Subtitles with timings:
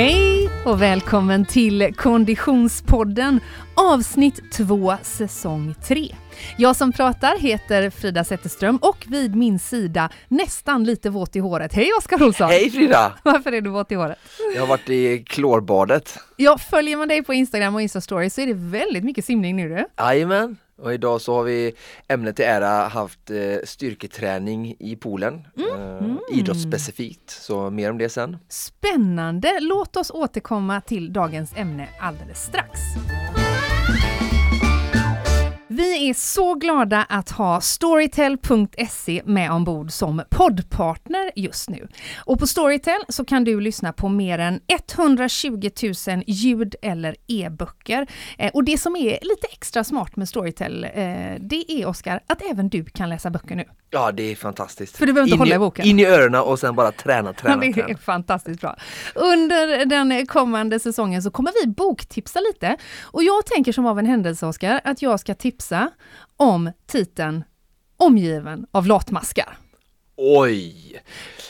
[0.00, 3.40] Hej och välkommen till Konditionspodden
[3.74, 6.14] avsnitt 2 säsong 3.
[6.56, 11.72] Jag som pratar heter Frida Zetterström och vid min sida nästan lite våt i håret.
[11.72, 12.48] Hej Oskar Olsson!
[12.48, 13.12] Hej Frida!
[13.22, 14.18] Varför är du våt i håret?
[14.54, 16.18] Jag har varit i klorbadet.
[16.36, 19.68] Ja, följer man dig på Instagram och Instastory så är det väldigt mycket simning nu
[19.68, 19.86] du.
[19.98, 20.56] Jajamän!
[20.82, 21.72] Och idag så har vi
[22.08, 25.46] ämnet till ära haft eh, styrketräning i poolen.
[25.56, 26.10] Mm.
[26.10, 28.36] Eh, idrottsspecifikt, så mer om det sen.
[28.48, 29.58] Spännande!
[29.60, 32.80] Låt oss återkomma till dagens ämne alldeles strax.
[35.80, 41.88] Vi är så glada att ha Storytel.se med ombord som poddpartner just nu.
[42.24, 45.70] Och på Storytel så kan du lyssna på mer än 120
[46.08, 48.06] 000 ljud eller e-böcker.
[48.38, 50.90] Eh, och det som är lite extra smart med Storytel, eh,
[51.40, 53.64] det är Oskar, att även du kan läsa böcker nu.
[53.90, 54.96] Ja, det är fantastiskt.
[54.96, 55.86] För du behöver inte in hålla i, boken.
[55.86, 57.98] In i öronen och sen bara träna, träna, det är träna.
[57.98, 58.76] fantastiskt bra.
[59.14, 62.76] Under den kommande säsongen så kommer vi boktipsa lite.
[63.02, 65.69] Och jag tänker som av en händelse, Oskar, att jag ska tipsa
[66.36, 67.44] om titeln
[67.96, 69.58] Omgiven av latmaskar.
[70.16, 71.02] Oj!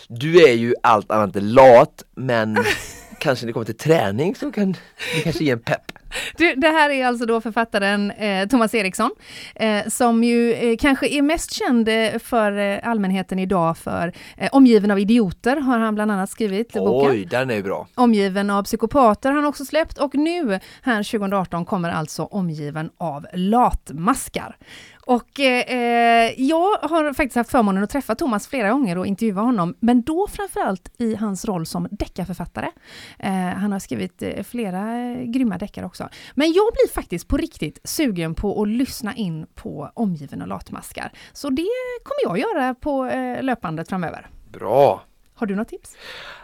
[0.08, 2.56] Du är ju allt annat än lat, men
[3.18, 5.92] kanske när det kommer till träning så kan det kanske ge en pepp.
[6.36, 9.10] Du, det här är alltså då författaren eh, Thomas Eriksson,
[9.54, 14.48] eh, som ju eh, kanske är mest känd eh, för eh, allmänheten idag för eh,
[14.52, 17.10] Omgiven av idioter har han bland annat skrivit boken.
[17.10, 17.88] Oj, den är bra.
[17.94, 23.26] Omgiven av psykopater har han också släppt och nu här 2018 kommer alltså Omgiven av
[23.34, 24.56] latmaskar.
[25.10, 29.74] Och eh, jag har faktiskt haft förmånen att träffa Thomas flera gånger och intervjua honom,
[29.80, 32.70] men då framförallt i hans roll som deckarförfattare.
[33.18, 36.08] Eh, han har skrivit eh, flera eh, grymma deckare också.
[36.34, 41.12] Men jag blir faktiskt på riktigt sugen på att lyssna in på Omgiven och latmaskar.
[41.32, 41.68] Så det
[42.04, 44.30] kommer jag göra på eh, löpandet framöver.
[44.52, 45.02] Bra!
[45.40, 45.96] Har du något tips?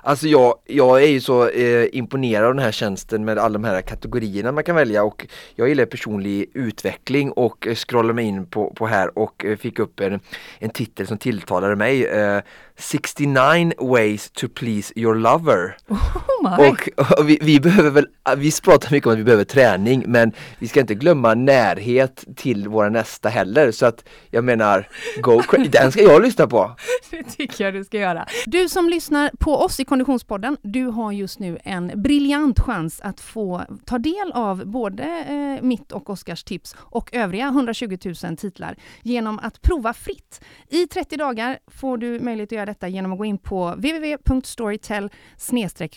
[0.03, 3.65] Alltså jag, jag är ju så eh, imponerad av den här tjänsten med alla de
[3.65, 8.47] här kategorierna man kan välja och jag gillar personlig utveckling och eh, scrollade mig in
[8.47, 10.21] på, på här och eh, fick upp en,
[10.59, 12.07] en titel som tilltalade mig.
[12.07, 12.41] Eh,
[12.79, 15.77] 69 ways to please your lover.
[15.89, 16.69] Oh.
[16.69, 16.89] Och,
[17.19, 18.07] och vi, vi behöver väl,
[18.37, 22.69] vi pratar mycket om att vi behöver träning men vi ska inte glömma närhet till
[22.69, 24.89] våra nästa heller så att jag menar,
[25.21, 26.77] go cra- den ska jag lyssna på.
[27.11, 28.27] Det tycker jag du ska göra.
[28.47, 33.21] Du som lyssnar på oss i Konditionspodden, du har just nu en briljant chans att
[33.21, 38.77] få ta del av både eh, mitt och Oskars tips och övriga 120 000 titlar
[39.03, 40.41] genom att prova fritt.
[40.69, 45.11] I 30 dagar får du möjlighet att göra detta genom att gå in på www.storytel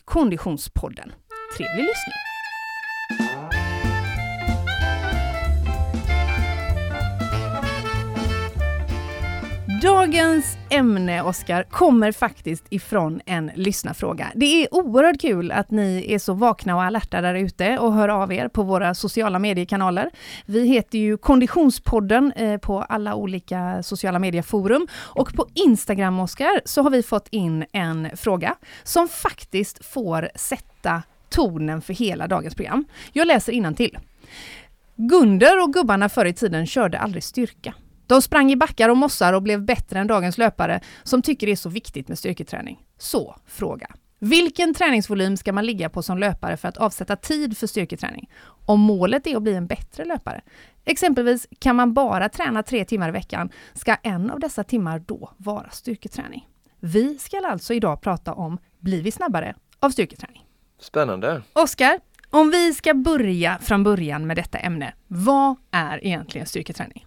[0.05, 1.11] konditionspodden.
[1.57, 2.28] Trevlig lyssning!
[9.81, 14.31] Dagens ämne, Oskar, kommer faktiskt ifrån en lyssnarfråga.
[14.35, 18.09] Det är oerhört kul att ni är så vakna och alerta där ute och hör
[18.09, 20.09] av er på våra sociala mediekanaler.
[20.45, 26.81] Vi heter ju Konditionspodden eh, på alla olika sociala medieforum och på Instagram, Oskar, så
[26.81, 32.85] har vi fått in en fråga som faktiskt får sätta tonen för hela dagens program.
[33.13, 33.97] Jag läser till.
[34.95, 37.73] Gunder och gubbarna förr i tiden körde aldrig styrka.
[38.09, 41.51] De sprang i backar och mossar och blev bättre än dagens löpare som tycker det
[41.51, 42.79] är så viktigt med styrketräning.
[42.97, 43.87] Så, fråga.
[44.19, 48.29] Vilken träningsvolym ska man ligga på som löpare för att avsätta tid för styrketräning?
[48.65, 50.41] Om målet är att bli en bättre löpare.
[50.85, 55.31] Exempelvis kan man bara träna tre timmar i veckan, ska en av dessa timmar då
[55.37, 56.47] vara styrketräning?
[56.79, 60.45] Vi ska alltså idag prata om Blir vi snabbare av styrketräning?
[60.79, 61.41] Spännande.
[61.53, 61.99] Oskar,
[62.29, 67.05] om vi ska börja från början med detta ämne, vad är egentligen styrketräning?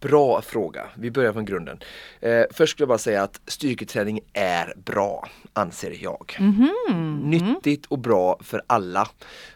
[0.00, 0.86] Bra fråga.
[0.94, 1.78] Vi börjar från grunden.
[2.20, 6.36] Eh, först skulle jag bara säga att styrketräning är bra, anser jag.
[6.40, 7.20] Mhm.
[7.30, 9.08] Nyttigt och bra för alla.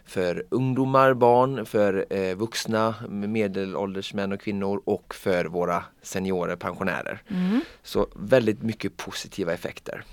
[0.05, 7.21] För ungdomar, barn, för eh, vuxna, medelålders män och kvinnor och för våra seniorer, pensionärer.
[7.27, 7.61] Mm.
[7.83, 10.03] Så väldigt mycket positiva effekter.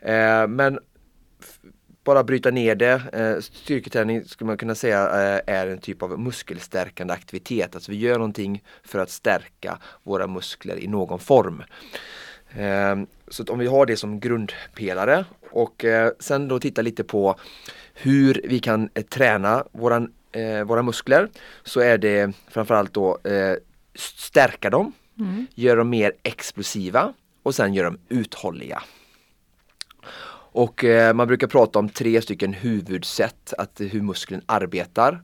[0.00, 0.78] Eh, men
[2.04, 3.02] bara bryta ner det.
[3.12, 7.74] Eh, styrketräning skulle man kunna säga eh, är en typ av muskelstärkande aktivitet.
[7.74, 11.62] Alltså vi gör någonting för att stärka våra muskler i någon form.
[12.56, 12.96] Eh,
[13.28, 15.84] så om vi har det som grundpelare och
[16.18, 17.36] sen då titta lite på
[17.94, 20.12] hur vi kan träna våran,
[20.66, 21.28] våra muskler
[21.64, 23.18] så är det framförallt då
[23.94, 25.46] stärka dem, Mm.
[25.54, 27.12] göra dem mer explosiva
[27.42, 28.82] och sen göra dem uthålliga.
[30.52, 35.22] Och eh, man brukar prata om tre stycken huvudsätt att hur muskeln arbetar.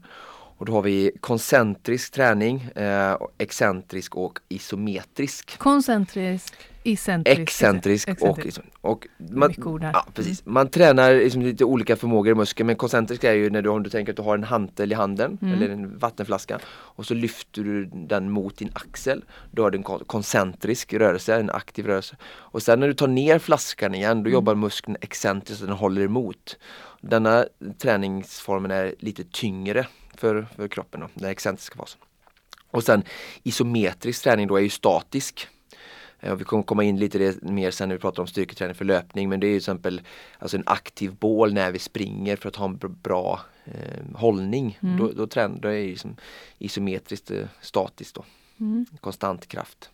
[0.57, 5.57] Och då har vi koncentrisk träning, eh, excentrisk och isometrisk.
[5.57, 6.53] Koncentrisk,
[6.87, 7.39] Excentrisk.
[7.39, 8.07] Excentrisk.
[8.07, 8.59] Excentrisk.
[8.81, 9.53] Och, och man,
[9.93, 10.45] ja, precis.
[10.45, 13.83] man tränar liksom lite olika förmågor i muskeln men koncentrisk är ju när du, om
[13.83, 15.53] du tänker att du har en hantel i handen Mm.
[15.53, 19.23] eller en vattenflaska och så lyfter du den mot din axel.
[19.51, 22.15] Då har du en kon- koncentrisk rörelse, en aktiv rörelse.
[22.35, 24.23] Och sen när du tar ner flaskan igen Mm.
[24.23, 26.57] då jobbar muskeln excentriskt så den håller emot.
[27.01, 27.45] Denna
[27.77, 29.87] träningsformen är lite tyngre
[30.17, 31.99] för, för kroppen, då, den excentriska fasen.
[32.71, 33.03] Och sen
[33.43, 35.47] isometrisk träning då är ju statisk.
[36.23, 38.85] Och Vi kommer komma in lite det mer sen när vi pratar om styrketräning för
[38.85, 40.01] löpning men det är ju till exempel
[40.39, 44.79] alltså en aktiv bål när vi springer för att ha en br- bra eh, hållning.
[44.83, 44.97] Mm.
[44.97, 46.15] Då, då, trän- då är det ju som
[46.57, 48.25] isometriskt eh, statiskt då.
[48.59, 48.85] Mm.
[49.01, 49.89] Konstant kraft.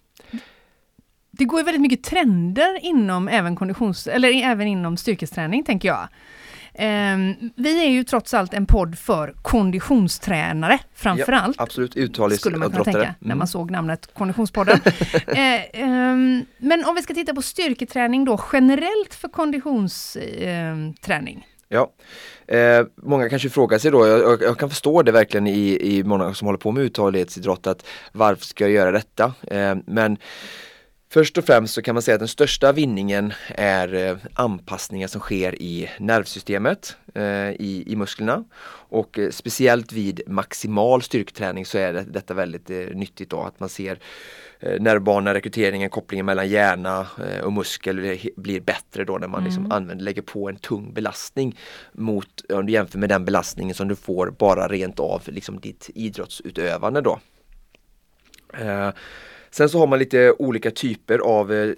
[1.31, 6.07] Det går ju väldigt mycket trender inom även konditions eller även inom styrketräning tänker jag.
[6.75, 11.61] Ehm, vi är ju trots allt en podd för konditionstränare framförallt.
[11.61, 12.83] Absolut, Skulle man kunna uthållighetsidrottare.
[12.93, 13.37] tänka när Mm.
[13.37, 14.79] man såg namnet Konditionspodden.
[15.27, 21.47] eh, ehm, men om vi ska titta på styrketräning då generellt för konditionsträning.
[21.69, 21.91] Ja.
[22.47, 26.03] Eh, många kanske frågar sig då, jag, jag, jag kan förstå det verkligen i, i
[26.03, 29.33] många som håller på med uthållighetsidrott att varför ska jag göra detta?
[29.47, 30.17] Eh, men
[31.13, 35.21] Först och främst så kan man säga att den största vinningen är eh, anpassningar som
[35.21, 38.44] sker i nervsystemet eh, i, i musklerna.
[38.89, 43.69] Och eh, speciellt vid maximal styrketräning så är det, detta väldigt nyttigt då att man
[43.69, 44.00] ser
[44.80, 47.07] nervbana, rekryteringen, kopplingen mellan hjärna
[47.44, 51.59] och muskel blir bättre då när man liksom använder, lägger på en tung belastning
[51.92, 55.89] mot, om du jämför med den belastningen som du får bara rent av liksom ditt
[55.95, 57.19] idrottsutövande då.
[59.53, 61.73] Sen så har man lite olika typer av eh,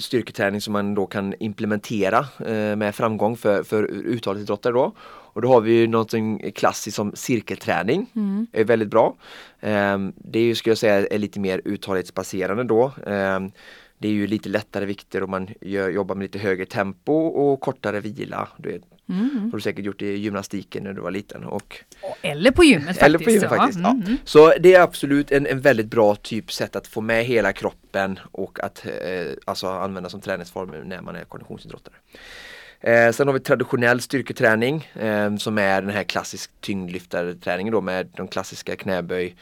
[0.00, 4.92] styrketräning som man då kan implementera eh, med framgång för, för uthållighetsidrottare då.
[5.32, 6.14] Och då har vi ju något
[6.54, 8.06] klassiskt som cirkelträning.
[8.52, 9.16] är väldigt bra.
[9.60, 12.92] Ehm, Det är ju, skulle jag säga, är lite mer uthållighetsbaserande då.
[13.98, 17.60] Det är ju lite lättare vikter och man gör, jobbar med lite högre tempo och
[17.60, 18.48] kortare vila.
[18.56, 18.82] Du vet,
[19.50, 21.44] har du säkert gjort det i gymnastiken när du var liten.
[21.44, 21.84] Och
[22.22, 23.02] Eller på gymmet faktiskt.
[23.02, 23.56] eller på gymmet ja.
[23.56, 23.80] faktiskt.
[23.82, 23.90] Ja.
[23.90, 24.16] Mm.
[24.24, 28.18] Så det är absolut en, en väldigt bra typ sätt att få med hela kroppen
[28.32, 28.92] och att eh,
[29.44, 31.94] alltså använda som träningsform när man är konditionsidrottare.
[32.80, 38.08] Eh, sen har vi traditionell styrketräning eh, som är den här klassisk tyngdlyftarträningen då med
[38.16, 39.36] de klassiska knäböj,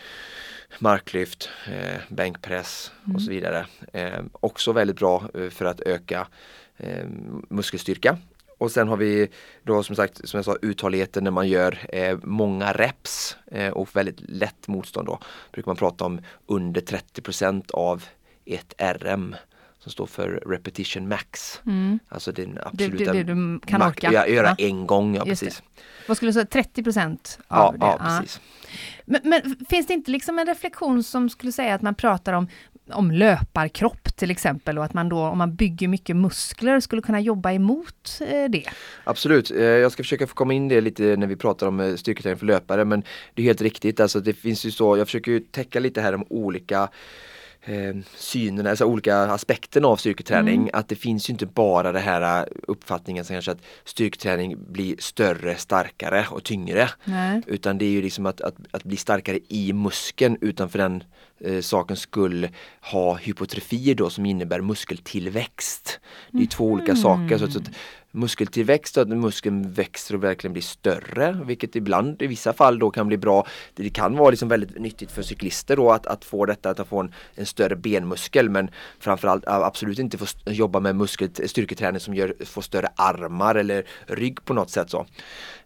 [0.79, 3.67] marklyft, eh, bänkpress och så vidare.
[3.93, 6.27] Eh, också väldigt bra eh, för att öka
[6.77, 7.07] eh,
[7.49, 8.19] muskelstyrka.
[8.59, 9.29] Och sen har vi
[9.63, 13.97] då som sagt, som jag sa, uthålligheten när man gör eh, många reps eh, och
[13.97, 15.19] väldigt lätt motstånd då.
[15.53, 18.05] Brukar man prata om under 30% av
[18.45, 19.37] ett RM
[19.85, 21.61] som står för repetition max.
[22.09, 24.13] Alltså den absoluta det du kan max- orka.
[24.13, 24.67] Ja, göra Ja.
[24.67, 25.47] en gång, ja Just det.
[25.47, 25.63] precis.
[26.09, 28.05] Vad skulle du säga, 30 procent av Ja, det?
[28.05, 28.41] ja, precis.
[29.05, 32.49] Men, men finns det inte liksom en reflektion som skulle säga att man pratar om,
[32.93, 37.21] om löparkropp till exempel och att man då, om man bygger mycket muskler, skulle kunna
[37.21, 38.65] jobba emot eh, det?
[39.05, 41.95] Absolut, Eh, jag ska försöka få komma in det lite när vi pratar om eh,
[41.95, 43.03] styrketräning för löpare men
[43.35, 46.15] det är helt riktigt, alltså det finns ju så, jag försöker ju täcka lite här
[46.15, 46.89] om olika
[47.65, 50.71] eh, synen, alltså olika aspekterna av styrketräning.
[50.73, 55.57] Att det finns ju inte bara det här eh, uppfattningen kanske att styrketräning blir större,
[55.57, 56.91] starkare och tyngre.
[57.05, 57.43] Nej.
[57.47, 61.05] Utan det är ju liksom att, att, att bli starkare i muskeln utan för den
[61.41, 62.49] eh, sakens skull
[62.81, 66.01] ha hypotrofi då som innebär muskeltillväxt.
[66.31, 67.39] Det är två olika saker.
[67.39, 67.71] Så så att
[68.15, 73.07] muskeltillväxt, att muskeln växer och verkligen blir större, vilket ibland i vissa fall då kan
[73.07, 73.47] bli bra.
[73.75, 77.01] Det kan vara liksom väldigt nyttigt för cyklister då att, att få detta, att få
[77.01, 82.35] en, en större benmuskel men framförallt absolut inte få jobba med muskel, styrketräning som gör,
[82.45, 85.07] får större armar eller rygg på något sätt så.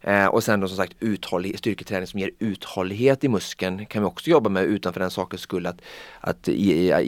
[0.00, 4.08] Eh, och sen då som sagt uthållig, styrketräning som ger uthållighet i muskeln kan vi
[4.08, 5.80] också jobba med utan för den sakens skull att,
[6.20, 6.98] att i, eh,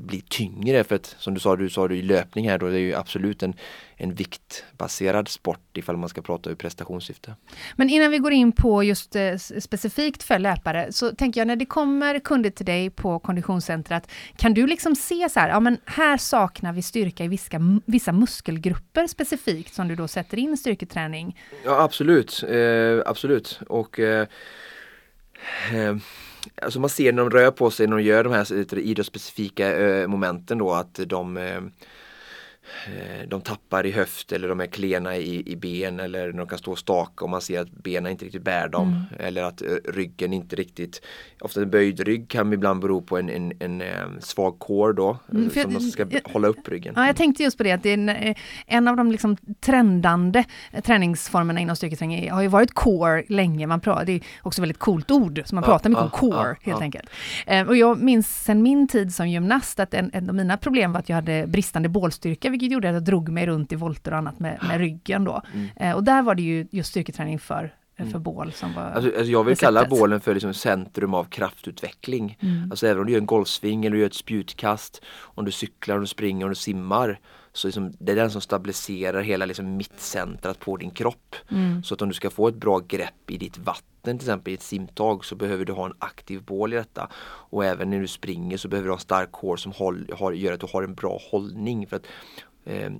[0.00, 2.76] blir tyngre för att som du sa, du sa du i löpning här då, det
[2.76, 3.54] är ju absolut en,
[4.02, 7.34] en viktbaserad sport ifall man ska prata ur prestationssyfte.
[7.76, 11.56] Men innan vi går in på just eh, specifikt för löpare, så tänker jag när
[11.56, 15.78] det kommer kunder till dig på konditionscentret, kan du liksom se så här, ja men
[15.84, 21.40] här saknar vi styrka i vissa, vissa muskelgrupper specifikt som du då sätter in styrketräning?
[21.64, 23.60] Ja absolut, eh, absolut.
[23.68, 24.26] Och eh,
[25.72, 25.96] eh,
[26.62, 30.06] Alltså man ser när de rör på sig, när de gör de här idrottsspecifika eh,
[30.06, 31.38] momenten då att de
[33.28, 36.72] de tappar i höft eller de är klena i, i ben eller de kan stå
[36.72, 38.88] och staka och man ser att benen inte riktigt bär dem.
[38.88, 39.26] Mm.
[39.26, 41.02] Eller att uh, ryggen inte riktigt,
[41.40, 45.18] ofta en böjd rygg kan ibland bero på en, en, en, en svag core då.
[45.32, 46.94] Mm, som jag, man ska jag, hålla upp ryggen.
[46.96, 48.34] Ja, jag tänkte just på det att det är en,
[48.66, 50.44] en av de liksom trendande
[50.84, 53.66] träningsformerna inom styrketräning har ju varit core länge.
[53.66, 56.56] Man pratar, det är också väldigt coolt ord, så man pratar mycket ja, om core
[56.62, 57.10] ja, helt enkelt.
[57.68, 61.00] Och jag minns sen min tid som gymnast att en, en av mina problem var
[61.00, 64.18] att jag hade bristande bålstyrka vilket gjorde att jag drog mig runt i volter och
[64.18, 65.42] annat med, med ryggen då.
[65.54, 65.68] Mm.
[65.76, 67.64] Eh, och där var det ju just styrketräning för
[67.96, 68.22] eh, för mm.
[68.22, 72.38] bål som var alltså, alltså Jag vill kalla bålen för liksom centrum av kraftutveckling.
[72.40, 72.70] Mm.
[72.70, 75.94] Alltså även om du gör en golfsving eller du gör ett spjutkast, om du cyklar,
[75.94, 77.20] om du springer, om du simmar.
[77.52, 81.36] Så liksom, det är den som stabiliserar hela liksom mittcentrat på din kropp.
[81.50, 81.82] Mm.
[81.82, 84.54] Så att om du ska få ett bra grepp i ditt vatten till exempel i
[84.54, 87.08] ett simtag så behöver du ha en aktiv bål i detta.
[87.50, 90.32] Och även när du springer så behöver du ha en stark core som håll, har,
[90.32, 91.86] gör att du har en bra hållning.
[91.86, 92.06] För att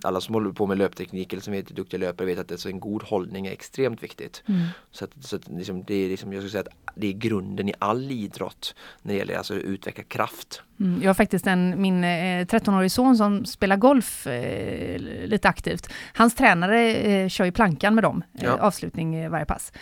[0.02, 2.80] alla som håller på med löpteknik eller som är duktiga löpare vet att alltså en
[2.80, 4.42] god hållning är extremt viktigt.
[4.48, 4.62] Mm.
[4.90, 7.68] Så, att, så att liksom, det är liksom, jag skulle säga att det är grunden
[7.68, 10.62] i all idrott när det gäller alltså att utveckla kraft.
[10.80, 15.88] Mm, jag har faktiskt en, min eh, 13-årige son som spelar golf eh, lite aktivt.
[16.14, 18.58] Hans tränare eh, kör ju plankan med dem, eh, ja.
[18.60, 19.72] avslutning varje pass.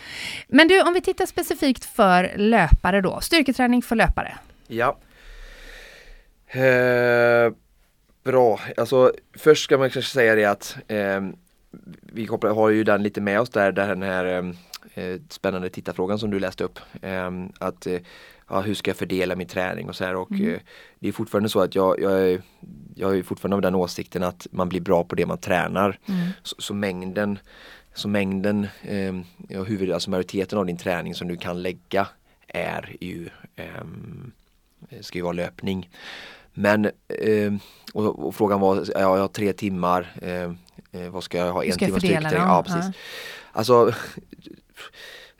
[0.47, 4.37] Men du, om vi tittar specifikt för löpare då, styrketräning för löpare.
[4.67, 4.97] Ja.
[6.47, 7.53] Eh,
[8.23, 11.21] Bra, alltså först ska man kanske säga det att eh,
[12.01, 14.55] vi kopplar, har ju den lite med oss där, där den här ehm,
[14.93, 16.79] eh, spännande tittarfrågan som du läste upp.
[17.01, 17.87] Ehm, eh, att
[18.51, 20.53] ja, hur ska jag fördela min träning och så här och mm.
[20.53, 20.59] Eh,
[20.99, 22.41] det är fortfarande så att jag, jag, är,
[22.95, 25.99] jag är fortfarande av den åsikten att man blir bra på det man tränar.
[26.05, 26.27] Mm.
[26.43, 27.39] Så, så, mängden,
[27.93, 32.07] så mängden eh, huvud, alltså majoriteten av din träning som du kan lägga
[32.47, 35.89] är ju eh, ska ju vara löpning.
[36.53, 37.53] Men eh,
[37.93, 40.43] och, och, frågan var, ja, jag har tre timmar, eh,
[41.01, 41.63] eh vad ska jag ha?
[41.63, 42.31] En timme styrketräning?
[42.33, 42.85] Ja, precis.
[42.85, 42.91] Ja.
[43.51, 43.93] Alltså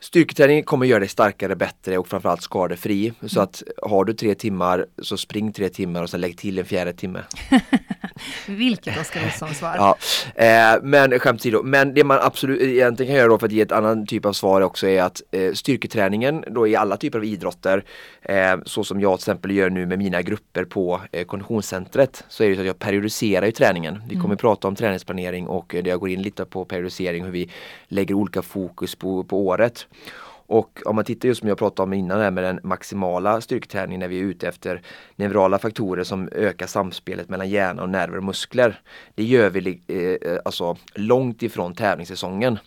[0.01, 3.07] Styrketräning kommer göra dig starkare, bättre och framförallt skadefri.
[3.07, 3.29] Mm.
[3.29, 6.65] Så att har du tre timmar så spring tre timmar och sen lägg till en
[6.65, 7.23] fjärde timme.
[8.47, 9.75] Vilket Oskar Olsson-svar.
[9.77, 9.97] ja,
[10.35, 11.63] eh, men skämt åsido.
[11.63, 14.33] Men det man absolut egentligen kan göra då för att ge ett annan typ av
[14.33, 17.83] svar också är att eh, styrketräningen då i alla typer av idrotter
[18.21, 22.43] eh, så som jag till exempel gör nu med mina grupper på eh, konditionscentret så
[22.43, 24.01] är det så att jag periodiserar ju träningen.
[24.07, 24.37] Vi kommer mm.
[24.37, 27.49] prata om träningsplanering och eh, jag går in lite på periodisering hur vi
[27.87, 29.87] lägger olika fokus på, på året.
[30.51, 33.99] Och om man tittar just som jag pratade om innan här med den maximala styrketräningen
[33.99, 34.81] när vi är ute efter
[35.15, 38.81] neurala faktorer som ökar samspelet mellan hjärna och nerver och muskler.
[39.15, 42.59] Det gör vi eh, eh, alltså långt ifrån tävlingssäsongen.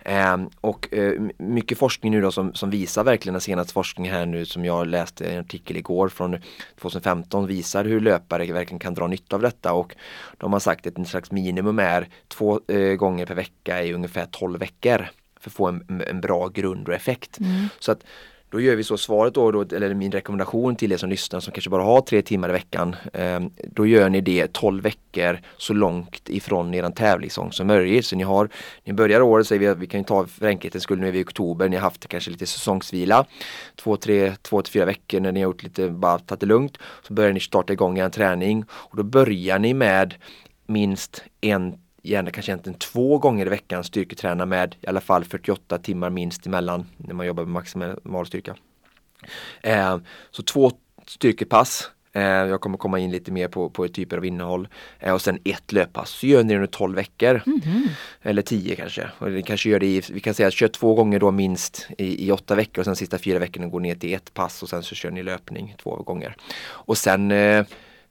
[0.00, 4.26] Eh, och eh, mycket forskning nu då som, som visar verkligen den senaste forskningen här
[4.26, 6.36] nu som jag läste en artikel igår från
[6.80, 9.94] 2015 visar hur löpare verkligen kan dra nytta av detta och
[10.38, 14.26] de har sagt att en slags minimum är två eh, gånger per vecka i ungefär
[14.26, 15.08] 12 veckor
[15.40, 17.40] för att få en, en bra grund och effekt.
[17.40, 17.68] Mm.
[17.78, 18.04] Så att
[18.50, 21.52] då gör vi så svaret då, då, eller min rekommendation till er som lyssnar som
[21.52, 22.96] kanske bara har tre timmar i veckan.
[23.12, 23.40] Eh,
[23.72, 28.06] då gör ni det 12 veckor så långt ifrån er tävlingssäsong som möjligt.
[28.06, 28.48] Så ni har,
[28.84, 31.18] ni börjar året, säger vi att vi kan ta för enkelhetens skull, nu är vi
[31.18, 33.26] i oktober, ni har haft kanske lite säsongsvila.
[33.76, 36.78] Två, tre, två till fyra veckor när ni har gjort lite, bara tagit det lugnt.
[37.02, 40.14] Så börjar ni starta igång er träning och då börjar ni med
[40.66, 41.74] minst en
[42.08, 46.46] gärna kanske egentligen två gånger i veckan styrketräna med i alla fall 48 timmar minst
[46.46, 48.56] emellan när man jobbar med maximal styrka.
[49.62, 49.98] Eh,
[50.30, 50.72] så två
[51.06, 54.68] styrkepass eh, jag kommer komma in lite mer på, på typer av innehåll.
[54.98, 56.10] Eh, och sen ett löppass.
[56.10, 57.42] Så gör ni det under 12 veckor.
[57.46, 57.88] Mm -hmm.
[58.22, 59.10] Eller 10 kanske.
[59.18, 61.88] Och ni kanske gör det i, vi kan säga att kör två gånger då minst
[61.98, 64.68] i, i åtta veckor och sen sista fyra veckorna går ner till ett pass och
[64.68, 66.36] sen så kör ni löpning två gånger.
[66.66, 67.64] Och sen eh,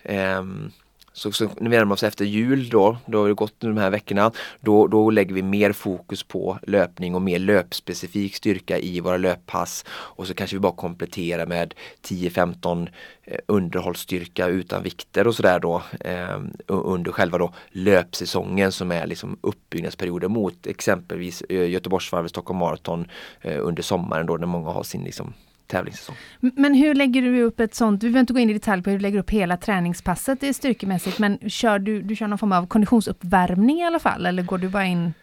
[0.04, 0.72] ehm,
[1.18, 3.90] så, så när vi närmar oss efter jul då, då har det gått de här
[3.90, 9.18] veckorna, då, då lägger vi mer fokus på löpning och mer löpspecifik styrka i våra
[9.18, 9.86] löppass.
[9.90, 11.74] Och så kanske vi bara kompletterar med
[12.08, 12.90] 10-15
[13.24, 19.38] eh, underhållsstyrka utan vikter och sådär då eh, under själva då löpsäsongen som är liksom
[19.42, 23.08] uppbyggnadsperioden mot exempelvis eh, Göteborgsvarvet, Stockholm Marathon
[23.42, 25.34] eh, under sommaren då när många har sin liksom
[25.68, 26.16] tävlingssäsong.
[26.40, 28.90] Men hur lägger du upp ett sånt, vi behöver inte gå in i detalj på
[28.90, 32.68] hur du lägger upp hela träningspasset styrkemässigt, men kör du, du kör någon form av
[32.68, 35.14] konditionsuppvärmning i alla fall, eller går du bara in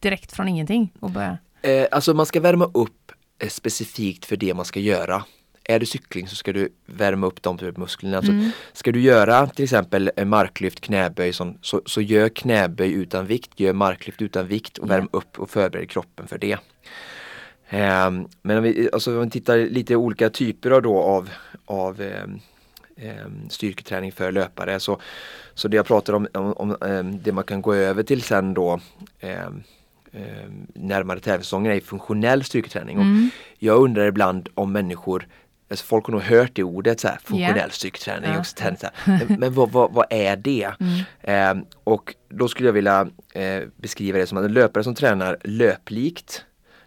[0.00, 1.38] direkt från ingenting och börjar?
[1.62, 5.24] Eh, alltså man ska värma upp eh, specifikt för det man ska göra.
[5.64, 8.16] Är det cykling så ska du värma upp de musklerna.
[8.16, 8.50] Alltså, mm.
[8.72, 13.72] Ska du göra till exempel marklyft, knäböj som, så, så gör knäböj utan vikt, gör
[13.72, 16.58] marklyft utan vikt och värm upp och förbered kroppen för det.
[17.72, 18.10] Eh,
[18.42, 21.30] men om vi, alltså, om vi tittar lite olika typer av, då av,
[21.64, 22.24] av eh,
[22.96, 24.80] eh, styrketräning för löpare.
[24.80, 25.00] Så,
[25.54, 28.54] så det jag pratar om, om, om eh, det man kan gå över till sen
[28.54, 28.80] då
[30.74, 32.96] närmare tävlingssäsongen är funktionell styrketräning.
[32.96, 33.30] Mm.
[33.36, 35.26] Och jag undrar ibland om människor
[35.70, 37.70] Alltså folk har nog hört det ordet så här, funktionell Yeah.
[37.70, 38.30] styrketräning.
[38.32, 38.38] Ja.
[38.40, 40.70] Och så här, men men vad, vad, vad är det?
[41.22, 41.58] Mm.
[41.58, 45.38] Eh, och då skulle jag vilja eh, beskriva det som att en löpare som tränar
[45.44, 46.44] löplikt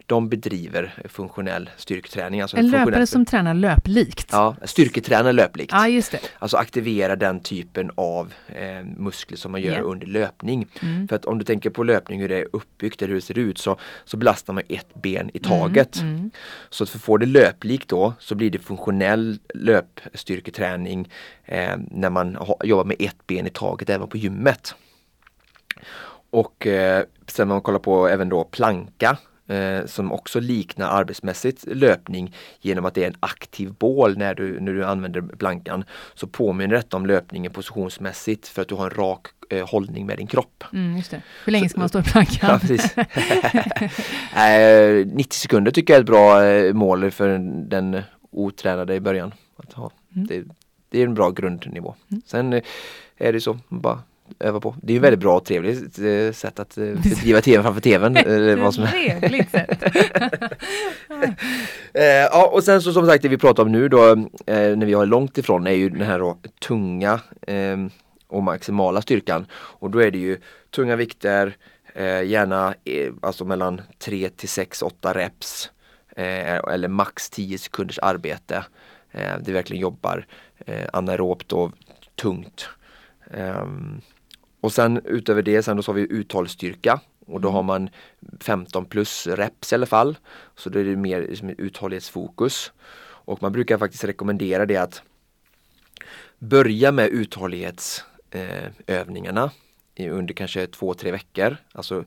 [0.08, 2.42] de bedriver funktionell styrketräning.
[2.42, 4.30] Alltså En löpare som tränar löplikt.
[4.32, 5.72] Ja, styrketränar löplikt.
[5.72, 6.20] Ja, just det.
[6.40, 9.82] Alltså aktivera den typen av eh, muskler som man gör Ja.
[9.82, 10.68] under löpning.
[10.82, 11.08] Mm.
[11.08, 13.38] För att om du tänker på löpning hur det är uppbyggt eller hur det ser
[13.38, 15.96] ut så, så belastar man ett ben i taget.
[16.02, 16.32] Mm.
[16.70, 21.10] Så att för att få det löplikt då så blir det funktionell löpstyrketräning
[21.46, 24.76] eh, när man ha, jobbar med ett ben i taget även på gymmet.
[26.30, 31.66] Och eh, sen om man kollar på även då planka eh, som också liknar arbetsmässigt
[31.68, 35.84] löpning genom att det är en aktiv bål när du, när du använder plankan
[36.14, 40.18] så påminner detta om löpningen positionsmässigt för att du har en rak eh, hållning med
[40.18, 40.64] din kropp.
[40.74, 41.02] Mm.
[41.46, 42.50] Hur länge ska man stå i plankan?
[42.50, 42.98] Ja, precis.
[44.38, 47.38] eh, 90 sekunder tycker jag är ett bra eh, mål för
[47.70, 49.34] den otränade i början.
[49.58, 49.92] Att ha.
[50.16, 50.28] Mm.
[50.28, 50.44] Det,
[50.90, 51.96] det är en bra grundnivå.
[52.26, 52.62] Sen eh,
[53.18, 54.00] är det så, bara
[54.40, 54.76] öva på.
[54.82, 58.18] Det är ju väldigt bra och trevligt eh, sätt att eh, bedriva tv framför tvn.
[58.18, 59.20] eller vad som är.
[59.20, 59.84] Trevligt sätt.
[61.94, 64.86] Eh, ja och sen så som sagt det vi pratar om nu då eh, när
[64.86, 67.78] vi har långt ifrån är ju den här då, tunga eh,
[68.28, 69.46] och maximala styrkan.
[69.54, 70.38] Och då är det ju
[70.76, 71.56] tunga vikter,
[71.94, 75.72] eh, gärna eh, alltså mellan 3 till 6, 8 reps
[76.16, 78.66] eh, eller max 10 sekunders arbete.
[79.12, 80.26] Eh, det verkligen jobbar
[80.66, 81.72] eh, anaerobt och
[82.16, 82.70] tungt.
[83.32, 84.02] Ehm,
[84.66, 87.90] och sen utöver det sen då så har vi uthålligstyrka och då har man
[88.40, 90.18] 15 plus reps i alla fall.
[90.56, 92.72] Så då är det mer liksom uthållighetsfokus.
[93.28, 95.02] Och man brukar faktiskt rekommendera det att
[96.40, 99.52] börja med uthållighetsövningarna
[99.96, 101.58] i- under kanske två, tre veckor.
[101.74, 102.06] Alltså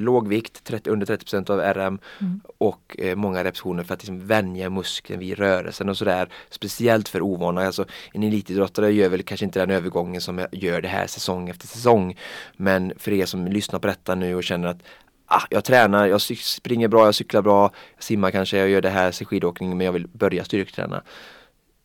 [0.00, 2.40] låg vikt, 30, under 30 av RM Mm.
[2.58, 6.28] och eh, många repetitioner för att liksom vänja muskeln vid rörelsen och sådär.
[6.50, 7.66] Speciellt för ovana.
[7.66, 11.48] Alltså, en elitidrottare gör väl kanske inte den övergången som jag gör det här säsong
[11.48, 12.16] efter säsong.
[12.56, 14.82] Men för er som lyssnar på detta nu och känner att
[15.26, 18.90] ah, jag tränar, jag springer bra, jag cyklar bra, jag simmar kanske, jag gör det
[18.90, 21.02] här, skidåkning men jag vill börja styrketräna.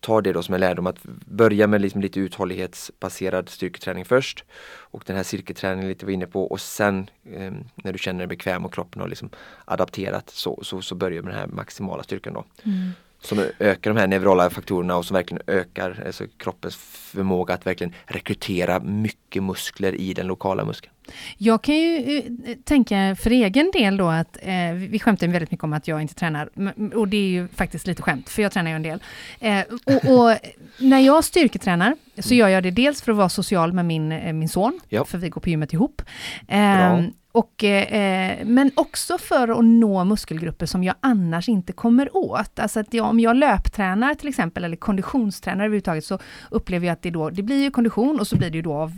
[0.05, 5.03] Ta det då som en lärdom att börja med liksom lite uthållighetsbaserad styrketräning först och
[5.05, 8.65] den här cirkelträningen lite var inne på och sen eh, när du känner dig bekväm
[8.65, 9.29] och kroppen har liksom
[9.65, 12.45] adapterat så, så, så börjar med den här maximala styrkan då.
[12.63, 12.91] Mm.
[13.25, 17.93] Som ökar de här neurala faktorerna och som verkligen ökar alltså kroppens förmåga att verkligen
[18.05, 20.93] rekrytera mycket muskler i den lokala muskeln.
[21.37, 25.63] Jag kan ju eh, tänka för egen del då att eh, vi skämtar väldigt mycket
[25.63, 26.49] om att jag inte tränar
[26.95, 29.03] och det är ju faktiskt lite skämt för jag tränar ju en del.
[29.39, 30.37] Eh, och, och
[30.79, 34.33] när jag styrketränar så gör jag det dels för att vara social med min, eh,
[34.33, 35.05] min son, Ja.
[35.05, 36.01] för vi går på gymmet ihop.
[36.47, 37.01] Eh,
[37.35, 42.59] och, eh, men också för att nå muskelgrupper som jag annars inte kommer åt.
[42.59, 46.19] Alltså att jag, om jag löptränar till exempel, eller konditionstränar överhuvudtaget, så
[46.51, 48.91] upplever jag att det då, det blir ju kondition och så blir det då av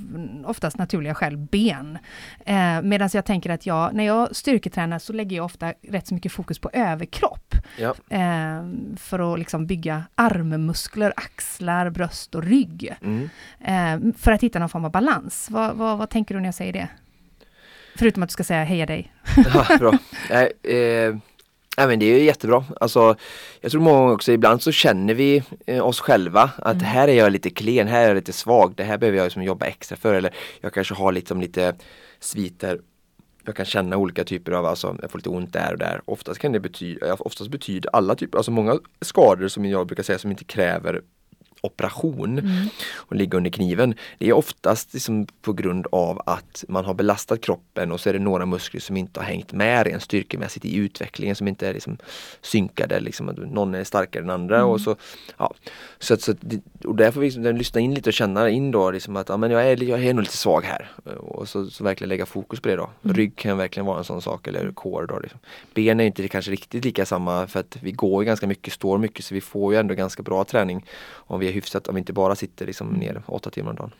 [0.45, 1.97] oftast naturliga skäl ben.
[2.45, 6.13] Eh, Medan jag tänker att jag, när jag styrketränar så lägger jag ofta rätt så
[6.13, 7.55] mycket fokus på överkropp.
[7.77, 7.95] Ja.
[8.09, 8.63] Eh,
[8.97, 12.95] för att liksom bygga armmuskler, axlar, bröst och rygg.
[13.01, 13.29] Mm.
[13.59, 15.47] Eh, för att hitta någon form av balans.
[15.51, 16.87] Vad, vad, vad tänker du när jag säger det?
[17.97, 19.13] Förutom att du ska säga heja dig.
[19.53, 19.97] Ja, bra.
[20.29, 21.15] Nej, eh,
[21.77, 22.65] nej, men det är ju jättebra.
[22.81, 23.15] Alltså,
[23.61, 26.85] jag tror många gånger också, ibland så känner vi eh, oss själva att Mm.
[26.85, 29.43] här är jag lite klen, här är jag lite svag, det här behöver jag liksom
[29.43, 30.13] jobba extra för.
[30.13, 31.75] Eller jag kanske har liksom lite
[32.19, 32.79] sviter
[33.45, 36.01] jag kan känna olika typer av, alltså jag får lite ont där och där.
[36.05, 40.19] Oftast kan det betyda, oftast betyder alla typer, alltså många skador som jag brukar säga
[40.19, 41.01] som inte kräver
[41.61, 42.67] operation Mm.
[42.95, 43.95] och ligga under kniven.
[44.17, 48.13] Det är oftast liksom på grund av att man har belastat kroppen och så är
[48.13, 51.73] det några muskler som inte har hängt med rent styrkemässigt i utvecklingen som inte är
[51.73, 51.97] liksom
[52.41, 52.99] synkade.
[52.99, 54.95] Liksom, att någon är starkare än andra och så
[55.37, 55.53] ja.
[55.99, 56.37] så, att, så att,
[56.85, 59.37] och där får vi liksom lyssna in lite och känna in då liksom att ja,
[59.37, 62.59] men jag, är, jag är nog lite svag här och så, så verkligen lägga fokus
[62.59, 62.89] på det då.
[63.01, 65.19] Rygg kan verkligen vara en sån sak eller core då.
[65.19, 65.39] Liksom.
[65.73, 69.25] Ben är inte kanske riktigt lika samma för att vi går ganska mycket, står mycket
[69.25, 72.13] så vi får ju ändå ganska bra träning om vi är hyfsat, om vi inte
[72.13, 73.91] bara sitter liksom ner åtta timmar om dagen.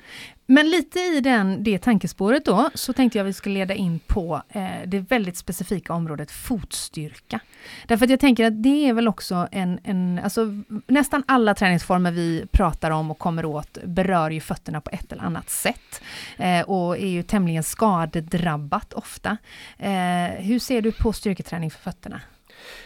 [0.46, 4.42] Men lite i den, det tankespåret då, så tänkte jag vi skulle leda in på
[4.50, 7.40] eh, det väldigt specifika området fotstyrka.
[7.88, 10.46] Därför att jag tänker att det är väl också en, en alltså
[10.88, 15.24] nästan alla träningsformer vi pratar om och kommer åt berör ju fötterna på ett eller
[15.24, 16.02] annat sätt.
[16.38, 19.38] Eh, och är ju tämligen skadedrabbat ofta.
[19.78, 19.92] Eh,
[20.38, 22.22] hur ser du på styrketräning för fötterna?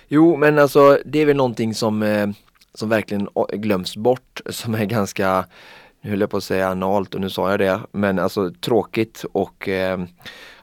[0.07, 2.27] Jo men alltså det är väl någonting som eh,
[2.73, 5.45] som verkligen glöms bort, som är ganska
[6.01, 9.25] nu höll jag på att säga analt och nu sa jag det, men alltså tråkigt
[9.31, 9.99] och eh,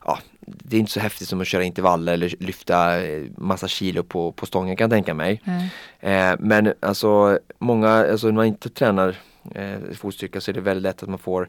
[0.05, 4.03] ja, det är inte så häftigt som att köra intervaller eller lyfta eh, massa kilo
[4.03, 5.43] på, på stången kan jag tänka mig.
[5.45, 5.63] Mm.
[6.01, 9.17] Eh, men alltså många, alltså när man inte tränar
[9.55, 11.49] eh, fotstyrka så är det väldigt lätt att man får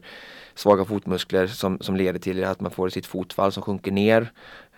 [0.54, 4.32] svaga fotmuskler som, som leder till att man får sitt fotfall som sjunker ner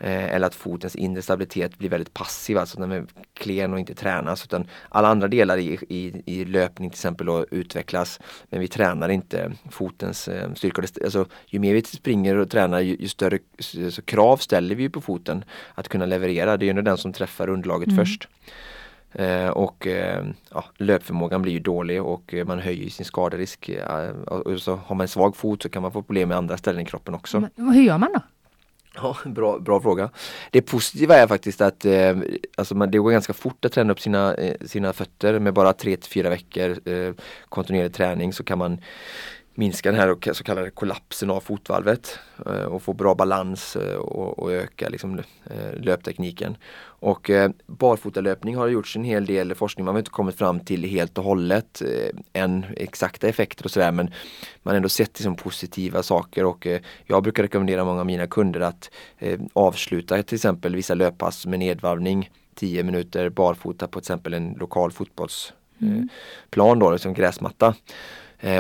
[0.05, 4.45] eller att fotens inre stabilitet blir väldigt passiv, alltså den är klen och inte tränas
[4.45, 9.09] utan alla andra delar i, i, i löpning till exempel då, utvecklas men vi tränar
[9.09, 10.83] inte fotens eh, styrka.
[11.05, 13.39] Alltså, ju mer vi springer och tränar ju, ju större
[13.85, 16.57] alltså, krav ställer vi på foten att kunna leverera.
[16.57, 18.05] Det är ju den som träffar underlaget mm.
[18.05, 18.29] först.
[19.13, 23.69] Eh, och eh, ja, löpförmågan blir ju dålig och man höjer sin skaderisk.
[23.69, 26.57] Eh, och så har man en svag fot så kan man få problem med andra
[26.57, 27.41] ställen i kroppen också.
[27.41, 28.21] Men, hur gör man då?
[28.95, 30.11] Ja, bra, bra fråga.
[30.51, 32.17] Det positiva är faktiskt att eh,
[32.57, 35.73] alltså man, det går ganska fort att träna upp sina, eh, sina fötter med bara
[35.73, 37.15] 3 till 4 veckor eh,
[37.49, 38.81] kontinuerlig träning så kan man
[39.55, 44.39] minska den här så kallade kollapsen av fotvalvet eh, och få bra balans eh, och,
[44.39, 46.57] och öka liksom eh, löptekniken.
[46.85, 47.31] Och
[47.67, 51.25] barfotalöpning har gjorts en hel del forskning, man har inte kommit fram till helt och
[51.25, 51.83] hållet
[52.33, 54.07] än exakta effekter och sådär men
[54.63, 56.67] man har ändå sett liksom positiva saker och
[57.05, 58.91] jag brukar rekommendera många av mina kunder att
[59.53, 64.93] avsluta till exempel vissa löppass med nedvarvning 10 minuter barfota på till exempel en lokal
[64.93, 66.79] fotbollsplan mm.
[66.79, 67.75] då, liksom gräsmatta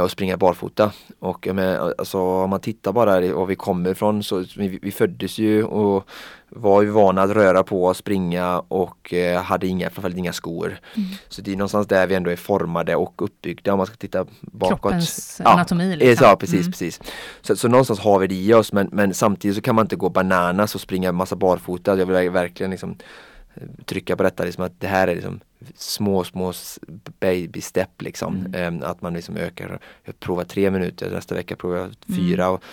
[0.02, 0.92] och springa barfota.
[1.18, 5.38] Och men, alltså, om man tittar bara var vi kommer ifrån så vi, vi föddes
[5.38, 6.08] ju och
[6.48, 10.78] var ju vana att röra på och springa och eh, hade inga, framförallt inga skor.
[10.96, 11.08] Mm.
[11.28, 14.26] Så det är någonstans där vi ändå är formade och uppbyggda om man ska titta
[14.40, 14.80] bakåt.
[14.80, 15.96] Kroppens ja, anatomi.
[15.96, 16.26] Liksom.
[16.26, 16.72] Ja, precis, mm.
[16.72, 17.00] precis.
[17.40, 19.96] Så, så någonstans har vi det i oss men, men samtidigt så kan man inte
[19.96, 21.98] gå bananas och springa massa barfota.
[21.98, 22.96] Jag vill verkligen liksom
[23.84, 25.40] trycka på detta, liksom att det här är liksom
[25.74, 26.52] små, små
[27.20, 28.36] baby step liksom.
[28.36, 28.54] Mm.
[28.54, 32.44] Ehm, att man liksom ökar, jag provar tre minuter, nästa vecka provar jag fyra.
[32.44, 32.54] Mm.
[32.54, 32.64] Och,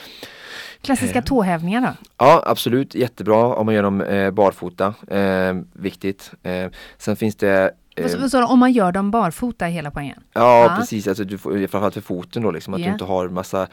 [0.81, 2.07] Klassiska eh, tåhävningar då?
[2.17, 4.93] Ja absolut, jättebra om man gör dem eh, barfota.
[5.07, 6.31] Eh, viktigt.
[6.43, 7.71] Eh, sen finns det
[8.07, 10.19] sa du, om man gör dem barfota hela poängen?
[10.33, 10.77] Ja, ah.
[10.79, 12.89] precis, alltså du får, framförallt för foten då liksom, att yeah.
[12.89, 13.67] du inte har massa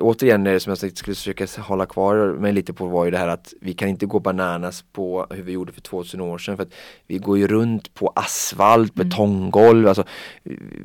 [0.00, 3.28] återigen det som jag skulle försöka hålla kvar mig lite på var ju det här
[3.28, 6.62] att vi kan inte gå bananas på hur vi gjorde för 2000 år sedan för
[6.62, 6.74] att
[7.06, 9.08] vi går ju runt på asfalt, mm.
[9.08, 10.04] betonggolv, alltså,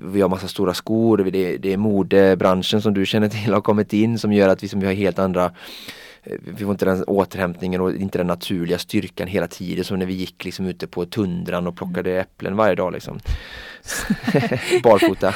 [0.04, 3.94] vi har massa stora skor, det, det är modebranschen som du känner till har kommit
[3.94, 7.04] in som gör att vi, som vi har helt andra Eh, vi får inte den
[7.04, 11.06] återhämtningen och inte den naturliga styrkan hela tiden som när vi gick liksom ute på
[11.06, 12.22] tundran och plockade mm.
[12.22, 13.20] äpplen varje dag liksom.
[14.84, 15.34] Barfota.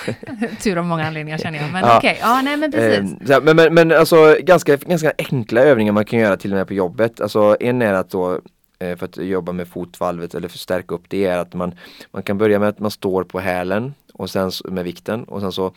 [0.63, 1.97] Tur av många anledningar känner jag, men ja.
[1.97, 2.29] okej, okay.
[2.29, 3.29] ja nej men precis.
[3.29, 6.67] Eh, men, men, men alltså ganska, ganska enkla övningar man kan göra till och med
[6.67, 7.21] på jobbet.
[7.21, 8.39] Alltså en är att då
[8.79, 11.75] eh, för att jobba med fotvalvet eller förstärka upp det är att man,
[12.11, 15.51] man kan börja med att man står på hälen och sen med vikten och sen
[15.51, 15.73] så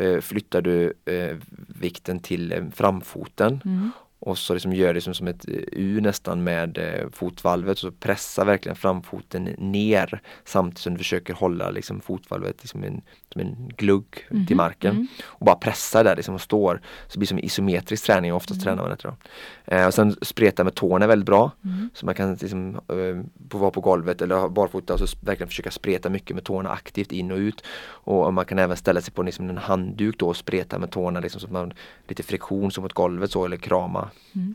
[0.00, 1.36] eh, flyttar du eh,
[1.80, 6.44] vikten till eh, framfoten mm och så liksom gör det som, som ett U nästan
[6.44, 12.56] med eh, fotvalvet så pressa verkligen framfoten ner samtidigt som du försöker hålla liksom, fotvalvet
[12.60, 13.02] liksom en,
[13.32, 14.46] som en glugg mm -hmm.
[14.46, 14.90] till marken.
[14.90, 15.06] Mm.
[15.22, 16.80] Och bara pressa där liksom och står.
[17.06, 18.64] Så det blir som isometrisk träning, oftast mm.
[18.64, 19.16] tränar man
[19.64, 19.76] det.
[19.76, 21.50] Eh, och sen spreta med tårna väldigt bra.
[21.64, 21.90] Mm.
[21.94, 23.24] Så man kan liksom, eh,
[23.58, 27.30] vara på golvet eller barfota och så verkligen försöka spreta mycket med tårna aktivt in
[27.30, 27.64] och ut.
[27.82, 31.20] Och man kan även ställa sig på liksom en handduk då och spreta med tårna
[31.20, 31.72] liksom, så att man
[32.08, 34.54] lite friktion som mot golvet så eller krama Mm.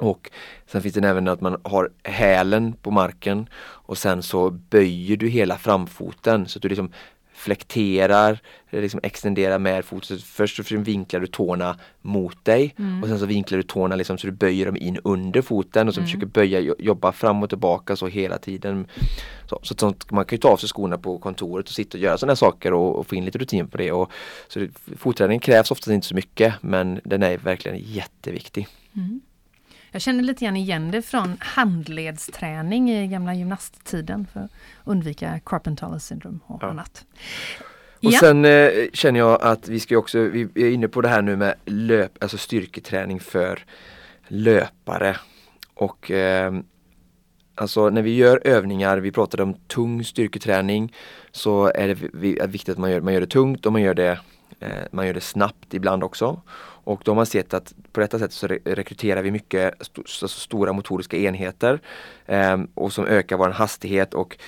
[0.00, 0.30] Och
[0.66, 5.28] sen finns det även att man har hälen på marken och sen så böjer du
[5.28, 6.90] hela framfoten så att du liksom
[7.34, 8.38] flekterar,
[8.70, 10.18] liksom extenderar med foten.
[10.18, 13.02] Först så vinklar du tårna mot dig mm.
[13.02, 15.94] och sen så vinklar du tårna liksom så du böjer dem in under foten och
[15.94, 16.06] så mm.
[16.06, 18.86] försöker böja, jobba fram och tillbaka så hela tiden.
[19.46, 22.18] Så, så sånt, man kan ta av sig skorna på kontoret och sitta och göra
[22.18, 23.92] sådana saker och, och, få in lite rutin på det.
[23.92, 24.10] Och,
[24.48, 28.68] så fotträning krävs oftast inte så mycket men den är verkligen jätteviktig.
[28.96, 29.20] Mm.
[29.90, 34.50] Jag känner lite grann igen det från handledsträning i gamla gymnasttiden för att
[34.84, 36.68] undvika carpenter syndrom och ja.
[36.68, 37.04] annat.
[37.94, 38.18] Och ja.
[38.20, 41.36] sen eh, känner jag att vi ska också, vi är inne på det här nu
[41.36, 43.64] med löp, alltså styrketräning för
[44.28, 45.16] löpare.
[45.74, 46.52] Och eh,
[47.56, 50.92] Alltså när vi gör övningar, vi pratade om tung styrketräning,
[51.32, 51.94] så är det
[52.46, 54.18] viktigt att man gör, man gör det tungt och man gör det,
[54.60, 56.40] eh, man gör det snabbt ibland också.
[56.84, 60.72] Och då har sett att på detta sätt så rekryterar vi mycket st alltså stora
[60.72, 61.80] motoriska enheter
[62.26, 64.38] eh, och som ökar vår hastighet och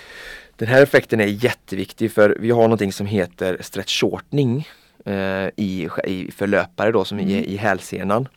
[0.56, 4.68] den här effekten är jätteviktig för vi har någonting som heter stretch shortening
[5.04, 7.30] eh, i, i, för löpare då som mm.
[7.30, 8.28] i, i hälsenan.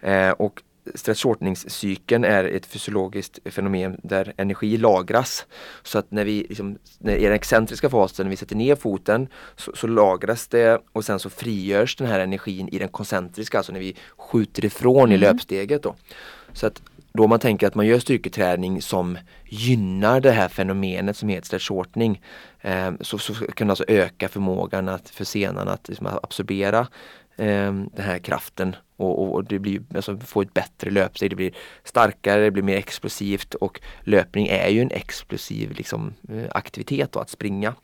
[0.00, 0.62] Eh, och
[0.94, 5.46] stretchshortningscykeln är ett fysiologiskt fenomen där energi lagras.
[5.82, 9.28] Så att när vi, liksom, när i den excentriska fasen, när vi sätter ner foten
[9.56, 13.72] så, så, lagras det och sen så frigörs den här energin i den koncentriska, alltså
[13.72, 15.12] när vi skjuter ifrån mm.
[15.12, 15.82] i löpsteget.
[15.82, 15.94] Då.
[16.52, 16.82] Så att
[17.16, 22.22] då man tänker att man gör styrketräning som gynnar det här fenomenet som heter stretchshortning
[22.60, 26.86] eh, så, så kan det alltså öka förmågan att, för senan att liksom, absorbera
[27.36, 31.30] eh, den här kraften och, och, och, det blir, alltså, få ett bättre löpsteg.
[31.30, 36.46] Det blir starkare, det blir mer explosivt och löpning är ju en explosiv liksom, eh,
[36.50, 37.74] aktivitet då, att springa.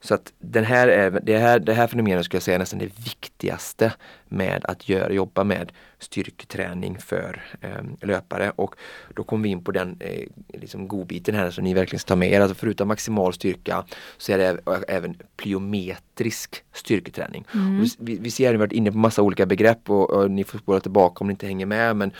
[0.00, 2.78] Så att den här är, det, här, det här fenomenet skulle jag säga är nästan
[2.78, 3.92] det viktigaste
[4.28, 8.52] med att göra, jobba med styrketräning för eh, löpare.
[8.56, 8.74] Och
[9.14, 12.16] då kommer vi in på den eh, liksom godbiten här som ni verkligen ska ta
[12.16, 12.40] med er.
[12.40, 13.84] Alltså förutom maximal styrka
[14.18, 14.58] så är det
[14.88, 17.44] även plyometrisk styrketräning.
[17.54, 17.86] Mm.
[17.98, 20.58] Vi, vi ser, att vi varit inne på massa olika begrepp och, och ni får
[20.58, 21.96] spåra tillbaka om ni inte hänger med.
[21.96, 22.12] men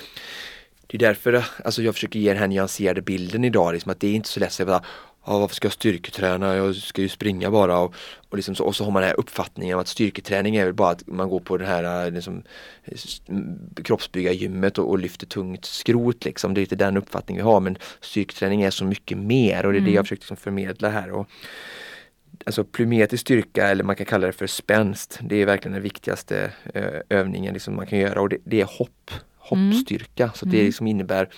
[0.87, 4.07] det är därför alltså jag försöker ge den här nyanserade bilden idag, liksom att det
[4.07, 4.83] är inte så lätt att säga
[5.27, 6.57] ja, varför ska jag styrketräna?
[6.57, 7.79] Jag ska ju springa bara.
[7.79, 7.95] Och,
[8.29, 10.75] och, liksom så, och så har man den här uppfattningen om att styrketräning är väl
[10.75, 12.43] bara att man går på det här äh, liksom,
[13.85, 16.25] kroppsbyggargymmet och, och lyfter tungt skrot.
[16.25, 16.55] Liksom.
[16.55, 19.79] Det är lite den uppfattningen vi har men styrketräning är så mycket mer och det
[19.79, 19.91] är mm.
[19.91, 21.11] det jag försöker liksom förmedla här.
[21.11, 21.31] Och,
[22.47, 25.19] alltså plyometrisk styrka eller man kan kalla det för spänst.
[25.23, 26.53] Det är verkligen den viktigaste
[27.09, 29.11] övningen liksom man kan göra och det, det är hopp
[29.51, 30.23] hoppstyrka.
[30.23, 30.35] Mm.
[30.35, 31.29] Så det liksom innebär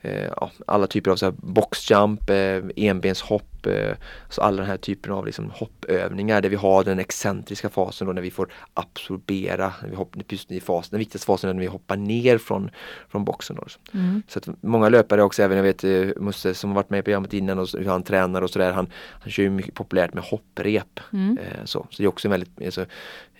[0.00, 0.32] eh,
[0.66, 5.26] alla typer av så här boxjump, eh, enbenshopp, eh, alltså alla den här typen av
[5.26, 9.96] liksom hoppövningar där vi har den excentriska fasen då när vi får absorbera, när vi
[9.96, 12.70] hoppar, i fasen, den viktigaste fasen är när vi hoppar ner från,
[13.08, 13.56] från boxen.
[13.56, 13.66] Då.
[13.98, 14.22] Mm.
[14.28, 17.34] Så att många löpare också, även jag vet eh, Musse som varit med i programmet
[17.34, 21.00] innan och hur han tränar och sådär, han, han kör ju mycket populärt med hopprep.
[21.12, 21.38] Mm.
[21.38, 21.86] Eh, så.
[21.90, 22.86] så det är också en väldigt alltså,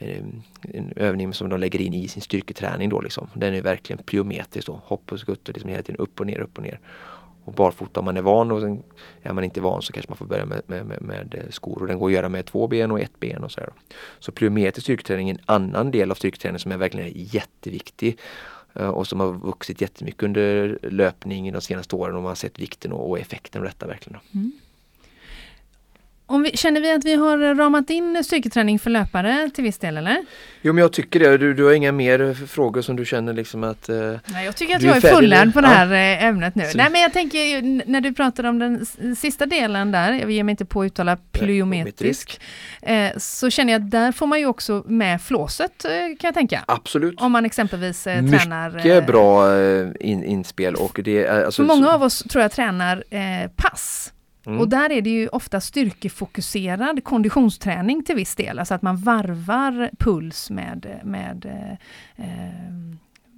[0.01, 3.29] en övning som de lägger in i sin styrketräning då liksom.
[3.35, 6.41] Den är verkligen plyometrisk då, hopp och skutt och liksom hela tiden upp och ner,
[6.41, 6.81] upp och ner.
[7.45, 8.83] Och barfota om man är van och sen
[9.23, 11.81] är man inte van så kanske man får börja med, med, med, med eh, skor
[11.81, 13.71] och den går att göra med två ben och ett ben och sådär.
[14.19, 18.19] Så plyometrisk styrketräning är en annan del av styrketräning som är verkligen jätteviktig
[18.75, 22.59] eh, och som har vuxit jättemycket under löpning de senaste åren och man har sett
[22.59, 24.21] vikten och, och effekten av detta verkligen.
[24.35, 24.53] Mm.
[26.31, 29.97] Om vi, känner vi att vi har ramat in styrketräning för löpare till viss del
[29.97, 30.25] eller?
[30.63, 31.39] Jo men jag tycker det.
[31.39, 34.77] Du, du har inga mer frågor som du känner liksom att uh, Nej jag tycker
[34.77, 35.97] att jag är, är fullärd på det här ja.
[35.97, 36.65] Eh, ämnet nu.
[36.65, 36.77] Så.
[36.77, 40.51] Nej men jag tänker när du pratar om den sista delen där, jag ger mig
[40.51, 42.41] inte på att uttala plyometrisk,
[42.83, 46.35] eh, så känner jag att där får man ju också med flåset eh, kan jag
[46.35, 46.65] tänka.
[46.67, 47.21] Absolut.
[47.21, 48.71] Om man exempelvis eh, Mycket tränar.
[48.71, 49.47] Mycket bra
[50.01, 53.05] in, inspel och det är alltså, Många av oss tror jag tränar
[53.57, 54.13] pass
[54.47, 54.61] Mm.
[54.61, 59.91] Och där är det ju ofta styrkefokuserad konditionsträning till viss del, alltså att man varvar
[59.99, 61.47] puls med, med
[62.17, 62.25] eh,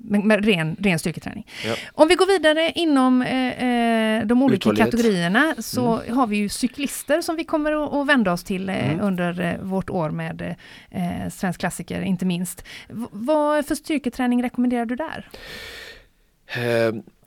[0.04, 1.46] med, med ren, ren styrketräning.
[1.64, 1.74] Ja.
[1.92, 6.16] Om vi går vidare inom eh, eh de olika kategorierna så mm.
[6.16, 9.00] har vi ju cyklister som vi kommer att, vända oss till eh, mm.
[9.00, 10.56] under eh, vårt år med
[10.90, 12.64] eh, Svensk klassiker inte minst.
[12.88, 15.28] V vad för styrketräning rekommenderar du där?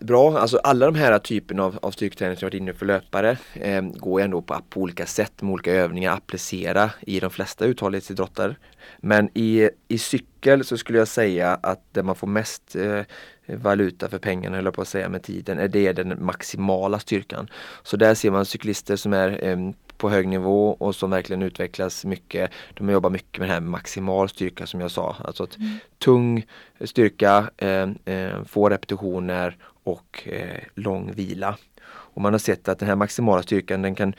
[0.06, 3.38] Bra, alltså alla de här typerna av, av styrketräning som jag varit inne för löpare
[3.54, 7.65] eh, går ändå på, på olika sätt med olika övningar att applicera i de flesta
[7.65, 8.58] uthållighetsidrotter.
[8.98, 13.02] Men i, i cykel så skulle jag säga att det man får mest eh,
[13.48, 17.50] valuta för pengarna, eller på att säga med tiden, är det den maximala styrkan.
[17.84, 19.58] Så där ser man cyklister som är eh,
[19.98, 22.52] på hög nivå och som verkligen utvecklas mycket.
[22.74, 25.16] De jobbar mycket med det här maximal styrka som jag sa.
[25.26, 25.78] Alltså att mm.
[25.98, 26.46] tung
[26.82, 30.28] styrka, eh, eh, få repetitioner och
[30.76, 31.58] lång vila.
[31.88, 34.14] Och man har sett att den här maximala styrkan den kan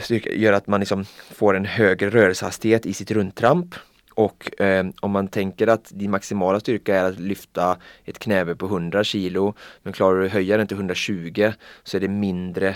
[0.00, 3.74] styrka, göra att man liksom får en högre rörelsehastighet i sitt rundtramp.
[4.14, 8.66] Och eh, om man tänker att din maximala styrka är att lyfta ett knäböj på
[8.66, 11.52] 100 kilo men klarar du att höja den till 120
[11.84, 12.68] så är det mindre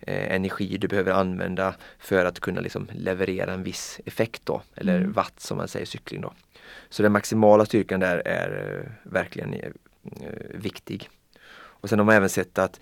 [0.00, 4.96] eh, energi du behöver använda för att kunna liksom leverera en viss effekt då, eller
[4.96, 5.12] mm.
[5.12, 6.32] watt som man säger i cykling då.
[6.88, 9.70] Så den maximala styrkan där är eh, verkligen eh,
[10.54, 11.08] viktig.
[11.52, 12.80] Och sen har man även sett att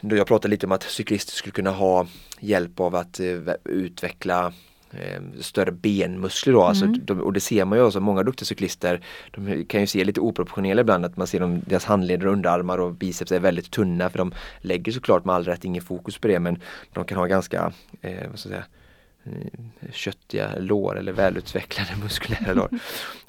[0.00, 2.06] jag pratade lite om att cyklister skulle kunna ha
[2.40, 4.52] hjälp av att eh, utveckla
[4.92, 6.62] eh, större benmuskler då.
[6.62, 7.00] Alltså, mm.
[7.04, 9.00] de, och det ser man ju också, många duktiga cyklister
[9.30, 12.78] de kan ju se lite oproportionerliga ibland att man ser dem, deras handleder och underarmar
[12.78, 16.28] och biceps är väldigt tunna för de lägger såklart med all rätt ingen fokus på
[16.28, 16.58] det men
[16.92, 18.64] de kan ha ganska, eh, vad ska jag säga,
[19.24, 22.68] Eh, köttiga lår eller välutvecklade muskulära lår.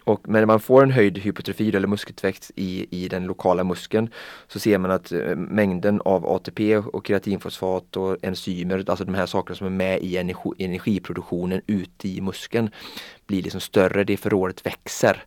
[0.03, 4.09] Och, men när man får en höjd hypotrofi eller muskeltväxt i, i den lokala muskeln
[4.47, 9.25] så ser man att eh, mängden av ATP och kreatinfosfat och enzymer, alltså de här
[9.25, 12.69] sakerna som är med i energi, energiproduktionen ute i muskeln
[13.27, 15.25] blir liksom större, det förrådet växer.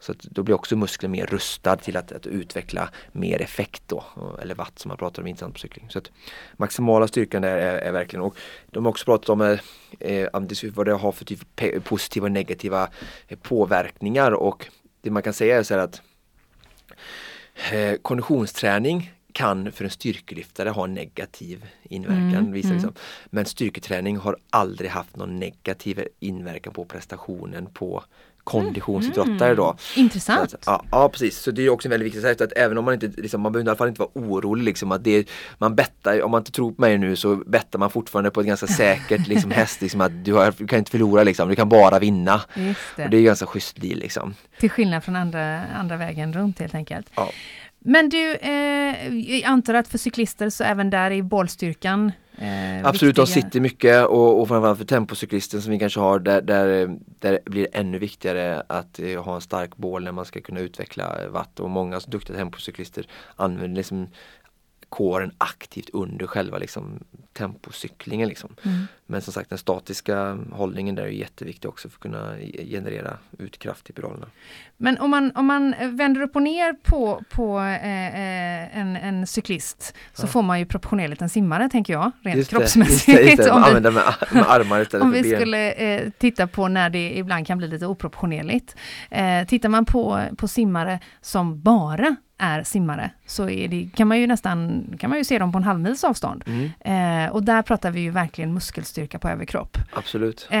[0.00, 4.04] Så att då blir också muskeln mer rustad till att, att utveckla mer effekt då,
[4.42, 5.86] eller watt som man pratar om intressant på cykling.
[5.90, 6.10] Så att
[6.56, 8.36] maximala styrkan där är, är verkligen, och
[8.70, 9.58] de har också pratat om eh,
[10.00, 10.28] eh
[10.74, 11.40] vad det har för typ
[11.84, 12.88] positiva och negativa
[13.28, 14.66] eh, påverkningar och
[15.02, 16.02] det man kan säga är så här att
[17.72, 22.34] eh, konditionsträning kan för en styrkelyftare ha negativ inverkan.
[22.34, 22.92] Mm, visar liksom.
[23.26, 28.04] Men styrketräning har aldrig haft någon negativ inverkan på prestationen på
[28.44, 29.64] konditionsidrottare då.
[29.64, 29.76] Mm.
[29.96, 30.54] Intressant.
[30.54, 32.94] Att, ja, ja, precis, så det är också väldigt viktigt att, att även om man
[32.94, 36.22] inte, liksom, man behöver i alla fall inte vara orolig liksom att det, man bettar,
[36.22, 39.26] om man inte tror på mig nu så bettar man fortfarande på ett ganska säkert
[39.26, 42.40] liksom, häst liksom att du, har, du kan inte förlora liksom, du kan bara vinna.
[42.54, 43.04] Det.
[43.04, 44.34] Och det är ganska schysst deal liksom.
[44.58, 47.06] Till skillnad från andra, andra vägen runt helt enkelt.
[47.14, 47.30] Ja.
[47.84, 53.18] Men du, eh, jag antar att för cyklister så även där är bollstyrkan eh, Absolut,
[53.18, 53.24] viktiga.
[53.24, 57.40] de sitter mycket och, och framförallt för tempocyklisten som vi kanske har där, där, där
[57.44, 61.28] blir det ännu viktigare att eh, ha en stark bål när man ska kunna utveckla
[61.30, 64.08] watt och många duktiga tempocyklister använder liksom
[64.90, 67.00] kåren aktivt under själva liksom,
[67.32, 68.28] tempocyklingen.
[68.28, 68.56] Liksom.
[68.62, 68.86] Mm.
[69.06, 73.58] Men som sagt den statiska hållningen där är jätteviktig också för att kunna generera ut
[73.58, 74.26] kraft i pedalerna.
[74.76, 79.26] Men om man, om man vänder upp och ner på, på eh, eh en, en
[79.26, 80.28] cyklist så ja.
[80.28, 83.08] får man ju proportionerligt en simmare tänker jag, rent just kroppsmässigt.
[83.08, 83.50] Just det, just det.
[83.50, 84.04] om med, med
[84.48, 85.40] armar istället Om vi ben.
[85.40, 88.76] skulle eh, titta på när det ibland kan bli lite oproportionerligt.
[89.10, 94.20] Eh, tittar man på, på simmare som bara är simmare så är det, kan man
[94.20, 96.44] ju nästan kan man ju se dem på en halvmils avstånd.
[96.46, 97.26] Mm.
[97.26, 99.78] Eh, och där pratar vi ju verkligen muskelstyrka på överkropp.
[99.92, 100.48] Absolut.
[100.50, 100.58] Eh,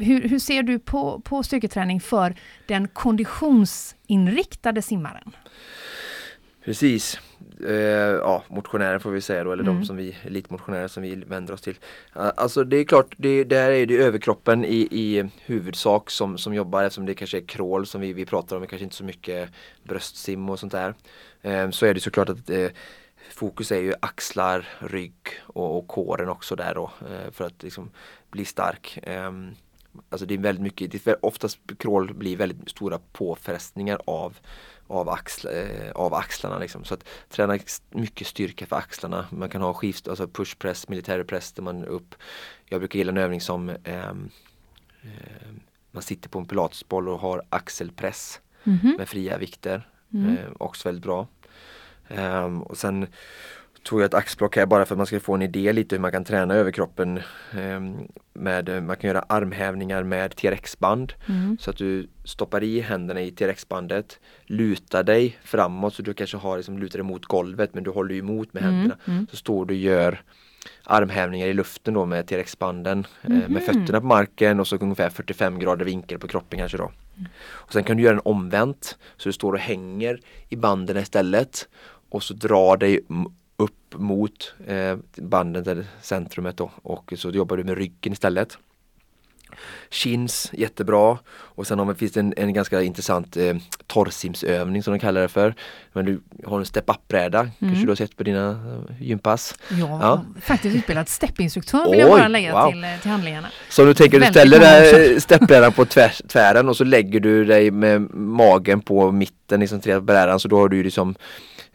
[0.00, 2.34] hur, hur ser du på, på styrketräning för
[2.66, 5.32] den konditionsinriktade simmaren?
[6.64, 7.20] Precis.
[7.68, 7.74] Eh,
[8.20, 9.78] ja, motionärer får vi säga då, eller mm.
[9.78, 11.78] de som vi, elitmotionärer som vi vänder oss till.
[12.12, 16.82] Alltså det är klart, det, där är det överkroppen i, i huvudsak som, som jobbar
[16.82, 19.50] eftersom det kanske är crawl som vi, vi pratar om, kanske inte så mycket
[19.84, 20.94] bröstsim och sånt där.
[21.42, 22.68] Eh, så är det såklart att eh,
[23.30, 27.90] fokus är ju axlar, rygg och, och kåren också där då eh, för att liksom
[28.30, 28.98] bli stark.
[29.02, 29.54] Ehm,
[30.08, 34.36] alltså det är väldigt mycket, det är oftast crawl blir väldigt stora påfrestningar av
[34.90, 36.58] av, axl, eh, av axlarna.
[36.58, 36.84] Liksom.
[36.84, 37.58] Så att träna
[37.90, 39.26] mycket styrka för axlarna.
[39.30, 42.14] Man kan ha skift, alltså pushpress, militärpress där man upp.
[42.64, 44.08] Jag brukar gilla en övning som eh,
[45.02, 45.50] eh,
[45.90, 48.98] man sitter på en pilatesboll och har axelpress mm -hmm.
[48.98, 49.88] med fria vikter.
[50.12, 50.36] Mm.
[50.36, 51.26] Eh, också väldigt bra.
[52.08, 53.06] Um, och sen
[53.82, 56.00] tog jag ett axplock här bara för att man ska få en idé lite hur
[56.00, 57.20] man kan träna överkroppen.
[57.58, 61.12] Ehm, med, man kan göra armhävningar med TRX-band.
[61.28, 61.56] Mm.
[61.60, 66.56] Så att du stoppar i händerna i TRX-bandet, lutar dig framåt så du kanske har
[66.56, 68.74] liksom, lutar dig mot golvet men du håller emot med mm.
[68.74, 68.96] händerna.
[69.04, 69.26] Mm.
[69.30, 70.22] Så står du och gör
[70.84, 73.38] armhävningar i luften då med TRX-banden mm.
[73.38, 73.60] med mhm.
[73.60, 76.92] fötterna på marken och så ungefär 45 grader vinkel på kroppen kanske då.
[77.16, 77.28] Mm.
[77.48, 81.68] Och Sen kan du göra en omvänt så du står och hänger i banden istället
[82.10, 83.00] och så drar dig
[83.90, 88.58] upp mot eh, bandet eller centrumet då och så jobbar du med ryggen istället.
[89.90, 91.18] Chins, jättebra.
[91.28, 95.20] Och sen har vi, finns det en, en ganska intressant eh, torrsimsövning som de kallar
[95.20, 95.54] det för.
[95.92, 97.52] Men du har en step-up-bräda, mm.
[97.58, 99.54] kanske du har sett på dina eh, gympass?
[99.68, 100.24] Ja, ja.
[100.40, 102.70] faktiskt utbildad steppinstruktör vill jag bara lägga wow.
[102.70, 103.48] till, eh, till handlingarna.
[103.68, 108.00] Så du tänker du ställer stepbrädan på tvär, tvären och så lägger du dig med
[108.14, 111.14] magen på mitten, liksom tre brädan så då har du liksom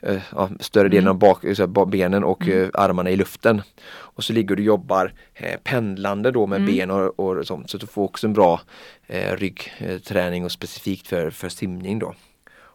[0.06, 2.63] eh, ja, större delen av bak, så, benen och mm.
[2.63, 3.62] eh, armarna i luften.
[3.88, 6.76] Och så ligger du och jobbar eh, pendlande då med mm.
[6.76, 8.62] ben och, och sånt så du får också en bra
[9.08, 12.13] eh, ryggträning och specifikt för, för simning då.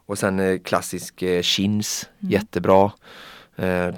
[0.07, 2.33] Och sen eh, klassisk eh, chins, mm.
[2.33, 2.91] jättebra eh,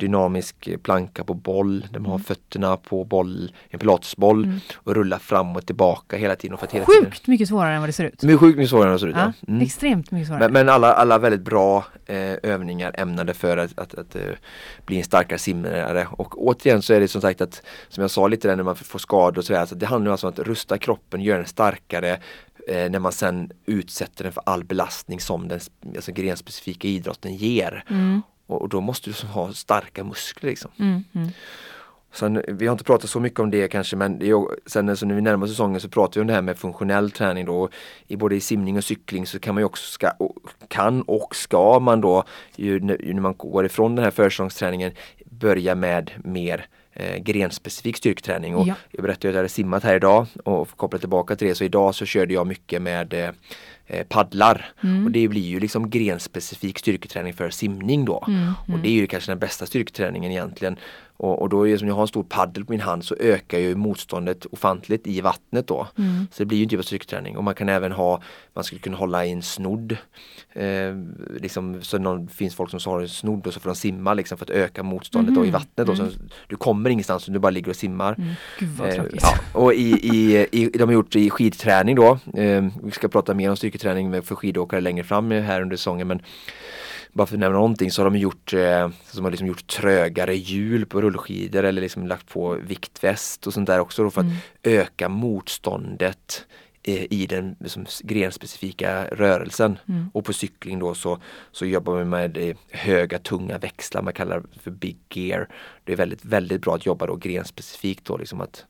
[0.00, 1.86] dynamisk planka på boll.
[1.90, 2.24] De har mm.
[2.24, 4.60] fötterna på boll, en pilatesboll mm.
[4.74, 6.58] och rullar fram och tillbaka hela tiden.
[6.58, 7.12] För att hela sjukt tiden.
[7.26, 8.22] mycket svårare än vad det ser ut.
[8.22, 9.32] Men sjukt mycket svårare än vad det ser ut, ja.
[9.40, 9.48] ja.
[9.48, 9.62] Mm.
[9.62, 10.42] Extremt mycket svårare.
[10.42, 14.22] Men, men, alla, alla väldigt bra eh, övningar ämnade för att, att, att uh,
[14.86, 16.06] bli en starkare simmare.
[16.10, 18.76] Och återigen så är det som sagt att, som jag sa lite där när man
[18.76, 22.12] får skador och sådär, alltså det handlar alltså om att rusta kroppen, göra den starkare
[22.68, 25.60] eh, när man sen utsätter den för all belastning som den
[25.96, 27.84] alltså grenspecifika idrotten ger.
[27.90, 28.22] Mm.
[28.46, 30.70] Och, då måste du ha starka muskler liksom.
[30.78, 31.28] Mm, mm.
[32.14, 35.06] Sen, vi har inte pratat så mycket om det kanske men det är, sen alltså,
[35.06, 37.68] när vi närmar oss säsongen så pratar vi om det här med funktionell träning då.
[38.06, 40.36] I både i simning och cykling så kan man ju också, ska, och,
[40.68, 42.24] kan och ska man då
[42.56, 44.92] ju, när man går ifrån den här försäsongsträningen
[45.24, 48.56] börja med mer eh, grenspecifik styrketräning.
[48.56, 48.74] Och ja.
[48.90, 51.94] Jag berättade att jag hade simmat här idag och kopplat tillbaka till det så idag
[51.94, 53.30] så körde jag mycket med eh,
[54.08, 54.72] paddlar.
[54.82, 55.04] Mm.
[55.04, 58.24] Och det blir ju liksom grenspecifik styrketräning för simning då.
[58.28, 60.76] Mm, Och det är ju kanske den bästa styrketräningen egentligen.
[61.16, 63.14] Och, och då är det som jag har en stor paddel på min hand så
[63.20, 65.86] ökar ju motståndet ofantligt i vattnet då.
[65.98, 66.26] Mm.
[66.32, 68.22] Så det blir ju en typ av styrketräning och man kan även ha,
[68.54, 69.96] man skulle kunna hålla i en snodd.
[70.52, 70.94] Eh,
[71.40, 74.38] liksom, så någon, finns folk som har en snodd och så får de simma liksom
[74.38, 75.52] för att öka motståndet då, i Mhm.
[75.52, 75.86] vattnet.
[75.86, 76.14] Då, så Mm.
[76.48, 78.14] du kommer ingenstans, du bara ligger och simmar.
[78.18, 78.34] Mm.
[78.58, 82.18] Gud vad Eh, ja, och i, i, i, de har gjort i skidträning då.
[82.34, 86.08] Eh, vi ska prata mer om styrketräning för skidåkare längre fram här under säsongen.
[86.08, 86.22] Men
[87.12, 90.36] bara för att nämna någonting så har de gjort, eh, som har liksom gjort trögare
[90.36, 94.36] hjul på rullskidor eller liksom lagt på viktväst och sånt där också för att Mm.
[94.62, 96.46] öka motståndet
[96.82, 99.78] eh, i den liksom, grenspecifika rörelsen.
[99.88, 100.10] Mm.
[100.14, 101.18] Och på cykling då så,
[101.52, 105.48] så jobbar man med eh, höga tunga växlar, man kallar det för big gear.
[105.84, 108.64] Det är väldigt, väldigt bra att jobba då grenspecifikt då liksom att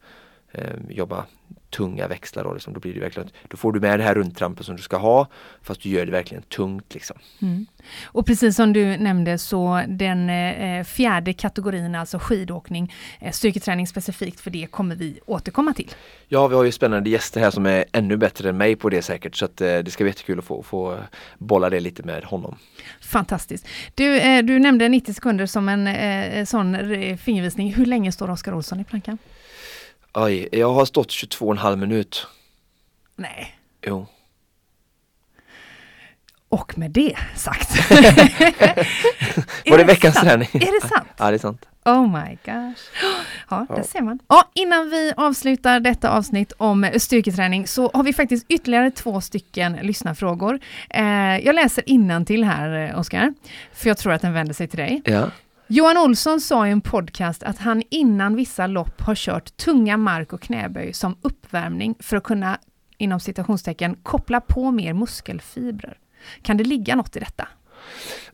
[0.52, 1.24] eh, jobba
[1.72, 2.72] tunga växlar då, liksom.
[2.72, 5.26] då blir det verkligen, då får du med det här rundtrampen som du ska ha
[5.62, 7.16] fast du gör det verkligen tungt liksom.
[7.42, 7.66] Mm.
[8.04, 14.40] Och precis som du nämnde så den eh, fjärde kategorin, alltså skidåkning, eh, styrketräning specifikt
[14.40, 15.90] för det kommer vi återkomma till.
[16.28, 19.02] Ja, vi har ju spännande gäster här som är ännu bättre än mig på det
[19.02, 20.98] säkert så att eh, det ska bli jättekul att få, få
[21.38, 22.56] bolla det lite med honom.
[23.00, 23.66] Fantastiskt.
[23.94, 26.76] Du, eh, du nämnde 90 sekunder som en eh, sån
[27.18, 27.74] fingervisning.
[27.74, 29.18] Hur länge står Oskar Olsson i plankan?
[30.14, 32.26] Oj, jag har stått 22,5 minut.
[33.16, 33.56] Nej.
[33.86, 34.06] Jo.
[36.48, 37.90] Och med det sagt.
[39.66, 40.26] Var det veckans sant?
[40.26, 40.48] träning?
[40.52, 41.08] Är det sant?
[41.16, 41.66] Ja, det är sant.
[41.84, 42.82] Oh my gosh.
[43.50, 43.84] Ja, där Ja.
[43.84, 44.18] ser man.
[44.28, 49.72] Ja, innan vi avslutar detta avsnitt om styrketräning så har vi faktiskt ytterligare två stycken
[49.72, 50.58] lyssnarfrågor.
[50.90, 51.04] Eh,
[51.38, 51.82] jag läser
[52.24, 53.34] till här, eh, Oskar,
[53.72, 55.02] för jag tror att den vänder sig till dig.
[55.04, 55.30] Ja.
[55.66, 60.32] Johan Olsson sa i en podcast att han innan vissa lopp har kört tunga mark
[60.32, 62.58] och knäböj som uppvärmning för att kunna,
[62.98, 65.98] inom citationstecken, koppla på mer muskelfibrer.
[66.42, 67.48] Kan det ligga något i detta?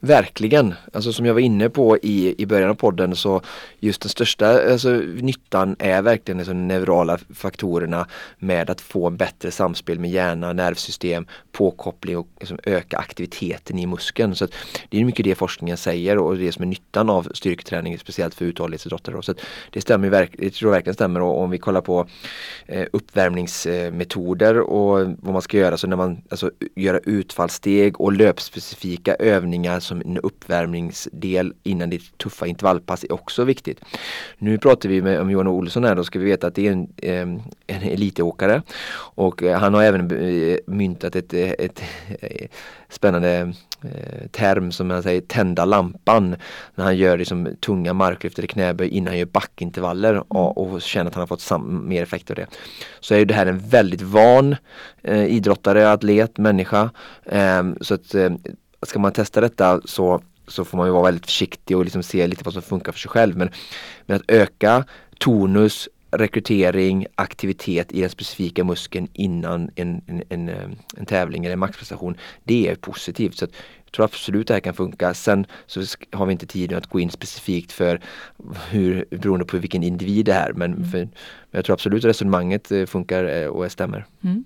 [0.01, 3.40] Verkligen, alltså som jag var inne på i, i början av podden så
[3.78, 4.90] just den största alltså,
[5.20, 8.07] nyttan är verkligen de neurala faktorerna
[8.38, 13.86] med att få en bättre samspel med hjärna, nervsystem, påkoppling och liksom, öka aktiviteten i
[13.86, 14.34] muskeln.
[14.34, 14.53] Så att
[14.88, 18.44] det är mycket det forskningen säger och det som är nyttan av styrketräning, speciellt för
[18.44, 19.22] uthållighetsidrottare.
[19.22, 19.40] Så att
[19.70, 22.07] det stämmer verk, det tror jag verkligen stämmer och om vi kollar på
[22.66, 29.14] eh, uppvärmningsmetoder och vad man ska göra, så när man alltså, göra utfallssteg och löpspecifika
[29.14, 33.80] övningar som en uppvärmningsdel innan ditt tuffa intervallpass är också viktigt.
[34.39, 36.72] Nu pratar vi med, om Johan Olsson här, då ska vi veta att det är
[36.72, 38.62] en, em, en elitåkare
[39.14, 41.82] och eh, han har även eh, myntat ett, eh, ett,
[42.20, 42.47] eh,
[42.89, 46.36] spännande eh, term som han säger tända lampan
[46.74, 51.07] när han gör liksom tunga marklyft eller knäböj innan han gör backintervaller och, och känner
[51.07, 52.47] att han har fått sam, mer effekt av det.
[53.01, 54.57] Så är det här en väldigt van
[55.03, 56.91] eh, idrottare, atlet, människa.
[57.26, 58.30] Ehm, så att eh,
[58.83, 62.26] ska man testa detta så, så får man ju vara väldigt försiktig och liksom se
[62.26, 63.37] lite vad som funkar för sig själv.
[63.37, 63.51] Men,
[64.07, 64.85] men att öka
[65.18, 71.53] tonus, rekrytering, aktivitet i den specifika muskeln innan en, en, en, eh, en tävling eller
[71.53, 72.16] en maxprestation.
[72.45, 73.39] Det är positivt.
[73.39, 75.14] Så jag tror absolut det här kan funka.
[75.14, 78.01] Sen så har vi inte tiden att gå in specifikt för
[78.70, 80.53] hur, beroende på vilken individ det är.
[80.53, 81.11] Men, för, men
[81.51, 84.07] jag tror absolut resonemanget eh, funkar eh, och stämmer.
[84.24, 84.45] Mm.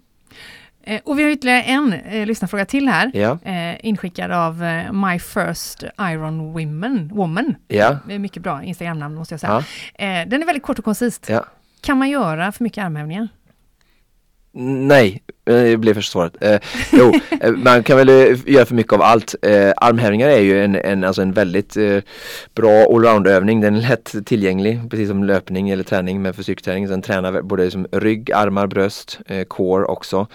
[0.85, 4.93] Eh, och vi har ytterligare en eh, lyssnarfråga till här, Ja, eh, inskickad av eh,
[4.93, 7.09] My First Iron Woman.
[7.09, 7.55] Woman.
[7.69, 9.65] ja, är mycket bra Instagramnamn måste jag säga.
[9.97, 11.31] ja, Eh, den är väldigt kort och koncist.
[11.81, 13.29] Kan man göra för mycket armhävningar?
[14.55, 16.37] Nej, eh, det blev för svårt.
[16.41, 16.59] Eh,
[16.93, 19.35] jo, eh, man kan väl eh, göra för mycket av allt.
[19.43, 21.99] Eh, armhävningar är ju en, en, alltså en väldigt eh,
[22.55, 23.61] bra allround-övning.
[23.61, 26.85] Den är lätt tillgänglig, precis som löpning eller träning, med fysikträning.
[26.85, 30.27] Den Sen tränar både som rygg, armar, bröst, eh, core också.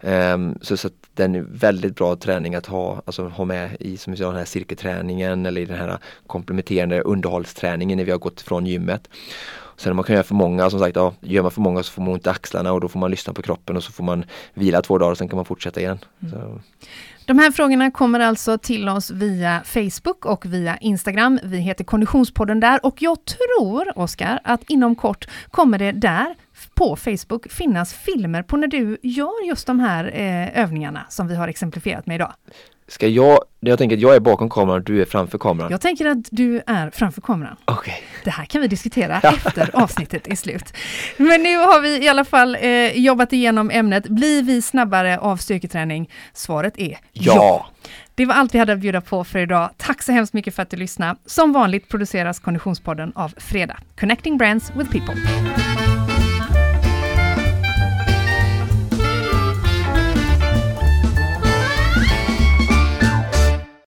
[0.00, 3.96] Ehm, så, så att den är väldigt bra träning att ha, alltså, ha med i
[3.96, 8.40] som vi den här cirkelträningen eller i den här komplementerande underhållsträningen när vi har gått
[8.40, 9.08] från gymmet.
[9.76, 11.92] Sen om man kan göra för många, som sagt, ja, gör man för många så
[11.92, 14.04] får man ont i axlarna och då får man lyssna på kroppen och så får
[14.04, 15.98] man vila två dagar och sen kan man fortsätta igen.
[16.30, 16.60] Så,
[17.26, 21.38] De här frågorna kommer alltså till oss via Facebook och via Instagram.
[21.42, 26.34] Vi heter Konditionspodden där och jag tror, Oskar, att inom kort kommer det där
[26.74, 31.34] på Facebook finnas filmer på när du gör just de här eh, övningarna som vi
[31.36, 32.32] har exemplifierat med idag.
[32.88, 35.70] ska jag, jag tänker att jag är bakom kameran och du är framför kameran.
[35.70, 37.56] Jag tänker att du är framför kameran.
[37.64, 40.72] Okej, Det här kan vi diskutera efter avsnittet är slut.
[41.16, 44.08] Men nu har vi i alla fall eh, jobbat igenom ämnet.
[44.08, 46.10] Blir vi snabbare av styrketräning?
[46.32, 47.66] Svaret är ja.
[48.14, 49.70] Det var allt vi hade att bjuda på för idag.
[49.76, 51.16] Tack så hemskt mycket för att du lyssnade.
[51.26, 53.76] Som vanligt produceras Konditionspodden av Freda.
[54.00, 55.14] Connecting Brands with People.